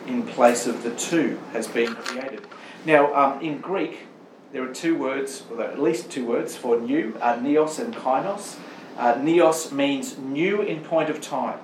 in 0.08 0.24
place 0.24 0.66
of 0.66 0.82
the 0.82 0.96
two 0.96 1.38
has 1.52 1.68
been 1.68 1.94
created. 1.94 2.44
Now, 2.84 3.14
um, 3.14 3.40
in 3.40 3.60
Greek, 3.60 4.08
there 4.50 4.68
are 4.68 4.74
two 4.74 4.98
words, 4.98 5.44
well, 5.48 5.62
at 5.62 5.80
least 5.80 6.10
two 6.10 6.26
words 6.26 6.56
for 6.56 6.80
new, 6.80 7.16
uh, 7.20 7.36
neos 7.36 7.78
and 7.78 7.94
kainos. 7.94 8.56
Uh, 8.98 9.14
neos 9.14 9.70
means 9.70 10.18
new 10.18 10.60
in 10.60 10.82
point 10.82 11.08
of 11.08 11.20
time. 11.20 11.60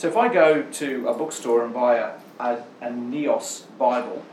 So 0.00 0.08
if 0.08 0.16
I 0.16 0.32
go 0.32 0.62
to 0.62 1.08
a 1.08 1.12
bookstore 1.12 1.62
and 1.62 1.74
buy 1.74 1.96
a, 1.96 2.12
a, 2.38 2.64
a 2.80 2.88
Neos 2.88 3.64
Bible, 3.76 4.24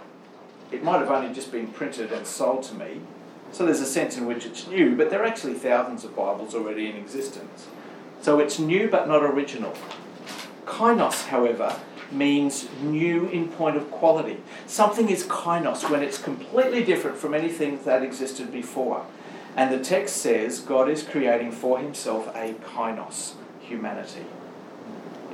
it 0.72 0.82
might 0.82 1.00
have 1.00 1.12
only 1.12 1.36
just 1.36 1.52
been 1.52 1.68
printed 1.68 2.10
and 2.14 2.26
sold 2.26 2.64
to 2.64 2.76
me. 2.76 3.02
So 3.52 3.66
there's 3.66 3.82
a 3.82 3.86
sense 3.86 4.16
in 4.16 4.26
which 4.26 4.46
it's 4.46 4.66
new, 4.66 4.96
but 4.96 5.10
there 5.10 5.22
are 5.22 5.26
actually 5.26 5.56
thousands 5.56 6.06
of 6.06 6.16
Bibles 6.16 6.56
already 6.56 6.90
in 6.90 6.96
existence. 6.96 7.68
So 8.22 8.40
it's 8.40 8.60
new 8.60 8.88
but 8.88 9.10
not 9.10 9.22
original. 9.24 9.74
Kainos, 10.64 11.26
however, 11.26 11.78
means 12.14 12.70
new 12.82 13.28
in 13.28 13.50
point 13.50 13.76
of 13.76 13.92
quality. 13.92 14.38
Something 14.68 15.10
is 15.10 15.26
kainos 15.26 15.90
when 15.90 16.02
it's 16.02 16.18
completely 16.18 16.82
different 16.86 17.18
from 17.18 17.34
anything 17.34 17.84
that 17.84 18.04
existed 18.04 18.54
before. 18.54 19.06
And 19.58 19.74
the 19.74 19.84
text 19.84 20.16
says 20.16 20.62
God 20.62 20.88
is 20.88 21.04
creating 21.04 21.52
for 21.52 21.78
himself 21.80 22.34
a 22.34 22.54
kainos, 22.54 23.34
humanity. 23.60 24.24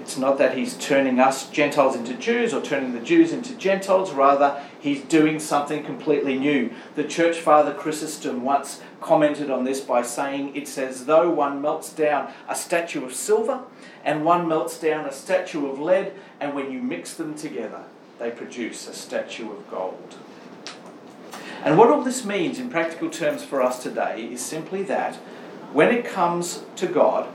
It's 0.03 0.17
not 0.17 0.37
that 0.39 0.57
he's 0.57 0.75
turning 0.75 1.17
us 1.17 1.49
Gentiles 1.49 1.95
into 1.95 2.13
Jews 2.15 2.53
or 2.53 2.61
turning 2.61 2.91
the 2.91 2.99
Jews 2.99 3.31
into 3.31 3.55
Gentiles, 3.55 4.11
rather, 4.11 4.61
he's 4.77 5.01
doing 5.01 5.39
something 5.39 5.81
completely 5.81 6.37
new. 6.37 6.73
The 6.95 7.05
church 7.05 7.37
father 7.39 7.73
Chrysostom 7.73 8.43
once 8.43 8.81
commented 8.99 9.49
on 9.49 9.63
this 9.63 9.79
by 9.79 10.01
saying, 10.01 10.57
It's 10.57 10.77
as 10.77 11.05
though 11.05 11.29
one 11.29 11.61
melts 11.61 11.93
down 11.93 12.33
a 12.49 12.53
statue 12.53 13.05
of 13.05 13.13
silver 13.13 13.61
and 14.03 14.25
one 14.25 14.45
melts 14.45 14.77
down 14.77 15.05
a 15.05 15.11
statue 15.13 15.69
of 15.71 15.79
lead, 15.79 16.11
and 16.41 16.53
when 16.53 16.69
you 16.69 16.79
mix 16.79 17.13
them 17.13 17.33
together, 17.33 17.85
they 18.19 18.29
produce 18.29 18.89
a 18.89 18.93
statue 18.93 19.53
of 19.53 19.71
gold. 19.71 20.17
And 21.63 21.77
what 21.77 21.89
all 21.89 22.01
this 22.01 22.25
means 22.25 22.59
in 22.59 22.69
practical 22.69 23.09
terms 23.09 23.45
for 23.45 23.61
us 23.61 23.81
today 23.81 24.25
is 24.29 24.41
simply 24.41 24.83
that 24.83 25.15
when 25.71 25.95
it 25.95 26.03
comes 26.03 26.65
to 26.75 26.87
God, 26.87 27.29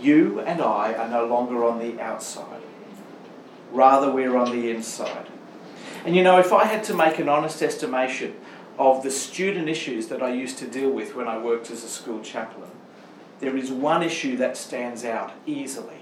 you 0.00 0.40
and 0.40 0.60
I 0.60 0.94
are 0.94 1.08
no 1.08 1.26
longer 1.26 1.64
on 1.64 1.78
the 1.78 2.00
outside. 2.00 2.62
Rather, 3.72 4.10
we're 4.10 4.36
on 4.36 4.50
the 4.50 4.70
inside. 4.70 5.26
And 6.04 6.16
you 6.16 6.22
know, 6.22 6.38
if 6.38 6.52
I 6.52 6.64
had 6.64 6.84
to 6.84 6.94
make 6.94 7.18
an 7.18 7.28
honest 7.28 7.62
estimation 7.62 8.36
of 8.78 9.02
the 9.02 9.10
student 9.10 9.68
issues 9.68 10.08
that 10.08 10.22
I 10.22 10.32
used 10.32 10.58
to 10.58 10.66
deal 10.66 10.90
with 10.90 11.14
when 11.14 11.28
I 11.28 11.38
worked 11.38 11.70
as 11.70 11.84
a 11.84 11.88
school 11.88 12.20
chaplain, 12.22 12.70
there 13.40 13.56
is 13.56 13.70
one 13.70 14.02
issue 14.02 14.36
that 14.36 14.56
stands 14.56 15.04
out 15.04 15.32
easily, 15.46 15.98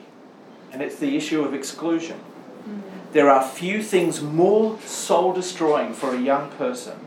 and 0.73 0.83
it's 0.83 0.99
the 0.99 1.17
issue 1.17 1.43
of 1.43 1.55
exclusion. 1.55 2.19
Mm-hmm. 2.19 3.13
There 3.13 3.31
are 3.31 3.47
few 3.47 3.83
things 3.83 4.21
more 4.21 4.79
soul 4.81 5.33
destroying 5.33 5.93
for 5.93 6.15
a 6.15 6.21
young 6.21 6.51
person 6.53 6.99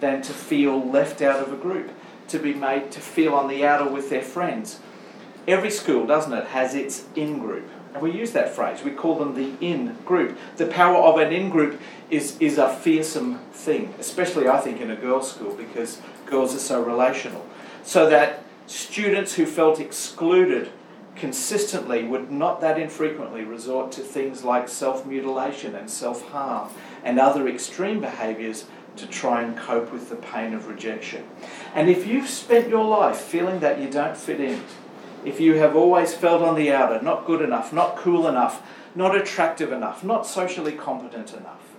than 0.00 0.22
to 0.22 0.32
feel 0.32 0.82
left 0.90 1.20
out 1.22 1.40
of 1.40 1.52
a 1.52 1.56
group, 1.56 1.90
to 2.28 2.38
be 2.38 2.54
made 2.54 2.90
to 2.92 3.00
feel 3.00 3.34
on 3.34 3.48
the 3.48 3.64
outer 3.64 3.90
with 3.90 4.08
their 4.10 4.22
friends, 4.22 4.80
Every 5.50 5.70
school, 5.70 6.06
doesn't 6.06 6.32
it, 6.32 6.46
has 6.46 6.74
its 6.74 7.04
in 7.16 7.40
group. 7.40 7.68
And 7.92 8.02
we 8.02 8.12
use 8.12 8.30
that 8.32 8.54
phrase. 8.54 8.84
We 8.84 8.92
call 8.92 9.16
them 9.16 9.34
the 9.34 9.52
in 9.60 9.96
group. 10.04 10.38
The 10.56 10.66
power 10.66 10.96
of 10.96 11.18
an 11.18 11.32
in 11.32 11.50
group 11.50 11.80
is, 12.08 12.38
is 12.38 12.56
a 12.56 12.72
fearsome 12.72 13.40
thing, 13.52 13.92
especially, 13.98 14.48
I 14.48 14.60
think, 14.60 14.80
in 14.80 14.92
a 14.92 14.96
girls' 14.96 15.32
school 15.32 15.54
because 15.54 16.00
girls 16.24 16.54
are 16.54 16.60
so 16.60 16.80
relational. 16.80 17.44
So 17.82 18.08
that 18.08 18.44
students 18.68 19.34
who 19.34 19.44
felt 19.44 19.80
excluded 19.80 20.70
consistently 21.16 22.04
would 22.04 22.30
not 22.30 22.60
that 22.60 22.78
infrequently 22.78 23.44
resort 23.44 23.90
to 23.92 24.02
things 24.02 24.44
like 24.44 24.68
self 24.68 25.04
mutilation 25.04 25.74
and 25.74 25.90
self 25.90 26.28
harm 26.28 26.70
and 27.02 27.18
other 27.18 27.48
extreme 27.48 28.00
behaviours 28.00 28.66
to 28.96 29.06
try 29.06 29.42
and 29.42 29.56
cope 29.56 29.92
with 29.92 30.08
the 30.08 30.16
pain 30.16 30.54
of 30.54 30.68
rejection. 30.68 31.24
And 31.74 31.88
if 31.88 32.06
you've 32.06 32.28
spent 32.28 32.68
your 32.68 32.84
life 32.84 33.18
feeling 33.18 33.60
that 33.60 33.80
you 33.80 33.90
don't 33.90 34.16
fit 34.16 34.40
in, 34.40 34.62
if 35.24 35.40
you 35.40 35.54
have 35.54 35.76
always 35.76 36.14
felt 36.14 36.42
on 36.42 36.54
the 36.54 36.72
outer, 36.72 37.02
not 37.02 37.26
good 37.26 37.42
enough, 37.42 37.72
not 37.72 37.96
cool 37.96 38.26
enough, 38.26 38.62
not 38.94 39.14
attractive 39.14 39.72
enough, 39.72 40.02
not 40.02 40.26
socially 40.26 40.72
competent 40.72 41.32
enough, 41.32 41.74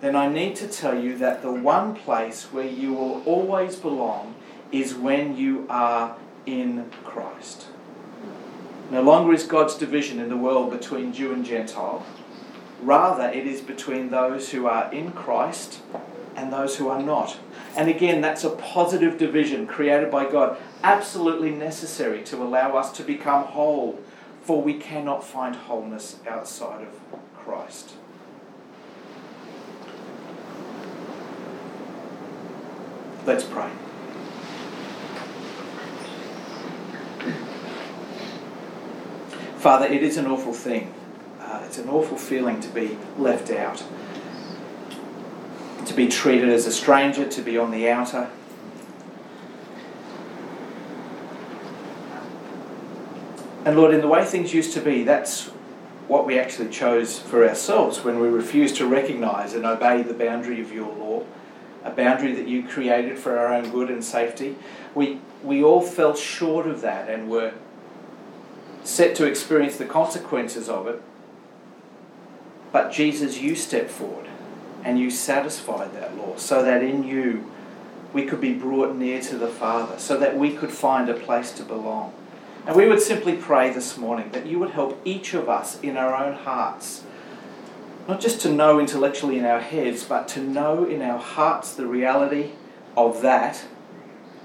then 0.00 0.16
I 0.16 0.28
need 0.28 0.56
to 0.56 0.68
tell 0.68 0.98
you 0.98 1.16
that 1.18 1.42
the 1.42 1.52
one 1.52 1.94
place 1.94 2.44
where 2.44 2.66
you 2.66 2.94
will 2.94 3.22
always 3.24 3.76
belong 3.76 4.34
is 4.72 4.94
when 4.94 5.36
you 5.36 5.66
are 5.68 6.16
in 6.46 6.90
Christ. 7.04 7.66
No 8.90 9.02
longer 9.02 9.32
is 9.32 9.44
God's 9.44 9.76
division 9.76 10.18
in 10.18 10.28
the 10.28 10.36
world 10.36 10.70
between 10.70 11.12
Jew 11.12 11.32
and 11.32 11.44
Gentile. 11.44 12.04
Rather, 12.82 13.28
it 13.28 13.46
is 13.46 13.60
between 13.60 14.10
those 14.10 14.50
who 14.50 14.66
are 14.66 14.92
in 14.92 15.12
Christ 15.12 15.80
and 16.34 16.52
those 16.52 16.76
who 16.76 16.88
are 16.88 17.02
not. 17.02 17.38
And 17.76 17.88
again, 17.88 18.20
that's 18.20 18.44
a 18.44 18.50
positive 18.50 19.16
division 19.16 19.66
created 19.66 20.10
by 20.10 20.30
God, 20.30 20.58
absolutely 20.82 21.50
necessary 21.50 22.22
to 22.24 22.42
allow 22.42 22.76
us 22.76 22.90
to 22.92 23.02
become 23.02 23.44
whole, 23.44 24.00
for 24.42 24.60
we 24.60 24.74
cannot 24.74 25.22
find 25.24 25.54
wholeness 25.54 26.16
outside 26.26 26.82
of 26.82 27.00
Christ. 27.36 27.94
Let's 33.24 33.44
pray. 33.44 33.70
Father, 39.58 39.86
it 39.86 40.02
is 40.02 40.16
an 40.16 40.26
awful 40.26 40.54
thing. 40.54 40.92
Uh, 41.38 41.62
it's 41.66 41.76
an 41.76 41.88
awful 41.88 42.16
feeling 42.16 42.60
to 42.60 42.68
be 42.68 42.96
left 43.18 43.50
out 43.50 43.84
to 45.86 45.94
be 45.94 46.08
treated 46.08 46.48
as 46.48 46.66
a 46.66 46.72
stranger, 46.72 47.26
to 47.26 47.42
be 47.42 47.58
on 47.58 47.70
the 47.70 47.88
outer. 47.88 48.30
And 53.64 53.76
Lord, 53.76 53.92
in 53.92 54.00
the 54.00 54.08
way 54.08 54.24
things 54.24 54.54
used 54.54 54.72
to 54.74 54.80
be, 54.80 55.04
that's 55.04 55.48
what 56.08 56.26
we 56.26 56.38
actually 56.38 56.70
chose 56.70 57.18
for 57.18 57.46
ourselves 57.46 58.02
when 58.02 58.18
we 58.18 58.28
refused 58.28 58.76
to 58.76 58.86
recognize 58.86 59.54
and 59.54 59.64
obey 59.64 60.02
the 60.02 60.14
boundary 60.14 60.60
of 60.60 60.72
your 60.72 60.92
law, 60.96 61.24
a 61.84 61.90
boundary 61.90 62.32
that 62.32 62.48
you 62.48 62.66
created 62.66 63.18
for 63.18 63.38
our 63.38 63.52
own 63.52 63.70
good 63.70 63.90
and 63.90 64.02
safety. 64.02 64.56
We, 64.94 65.20
we 65.42 65.62
all 65.62 65.82
fell 65.82 66.16
short 66.16 66.66
of 66.66 66.80
that 66.80 67.08
and 67.08 67.30
were 67.30 67.52
set 68.82 69.14
to 69.16 69.26
experience 69.26 69.76
the 69.76 69.84
consequences 69.84 70.68
of 70.68 70.86
it. 70.86 71.00
But 72.72 72.90
Jesus, 72.90 73.38
you 73.38 73.54
stepped 73.54 73.90
forward 73.90 74.29
and 74.84 74.98
you 74.98 75.10
satisfied 75.10 75.92
that 75.94 76.16
law 76.16 76.36
so 76.36 76.62
that 76.62 76.82
in 76.82 77.04
you 77.04 77.50
we 78.12 78.24
could 78.24 78.40
be 78.40 78.54
brought 78.54 78.96
near 78.96 79.20
to 79.22 79.38
the 79.38 79.48
Father, 79.48 79.98
so 79.98 80.16
that 80.18 80.36
we 80.36 80.52
could 80.52 80.72
find 80.72 81.08
a 81.08 81.14
place 81.14 81.52
to 81.52 81.62
belong. 81.62 82.12
And 82.66 82.76
we 82.76 82.86
would 82.86 83.00
simply 83.00 83.36
pray 83.36 83.70
this 83.70 83.96
morning 83.96 84.30
that 84.32 84.46
you 84.46 84.58
would 84.58 84.70
help 84.70 85.00
each 85.04 85.32
of 85.32 85.48
us 85.48 85.80
in 85.80 85.96
our 85.96 86.14
own 86.14 86.34
hearts, 86.34 87.04
not 88.08 88.20
just 88.20 88.40
to 88.40 88.52
know 88.52 88.80
intellectually 88.80 89.38
in 89.38 89.44
our 89.44 89.60
heads, 89.60 90.04
but 90.04 90.28
to 90.28 90.40
know 90.40 90.84
in 90.84 91.02
our 91.02 91.18
hearts 91.18 91.72
the 91.72 91.86
reality 91.86 92.50
of 92.96 93.22
that, 93.22 93.64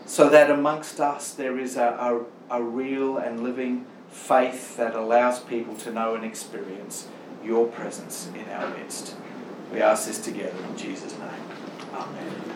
so 0.05 0.29
that 0.29 0.51
amongst 0.51 0.99
us 0.99 1.33
there 1.33 1.57
is 1.57 1.75
a, 1.75 2.25
a, 2.49 2.59
a 2.59 2.63
real 2.63 3.17
and 3.17 3.43
living 3.43 3.85
faith 4.11 4.77
that 4.77 4.95
allows 4.95 5.39
people 5.39 5.75
to 5.75 5.91
know 5.91 6.15
and 6.15 6.23
experience 6.23 7.07
your 7.43 7.67
presence 7.67 8.29
in 8.33 8.47
our 8.49 8.69
midst. 8.77 9.15
We 9.71 9.81
ask 9.81 10.07
this 10.07 10.19
together 10.19 10.57
in 10.69 10.77
Jesus' 10.77 11.17
name. 11.17 11.29
Amen. 11.93 12.54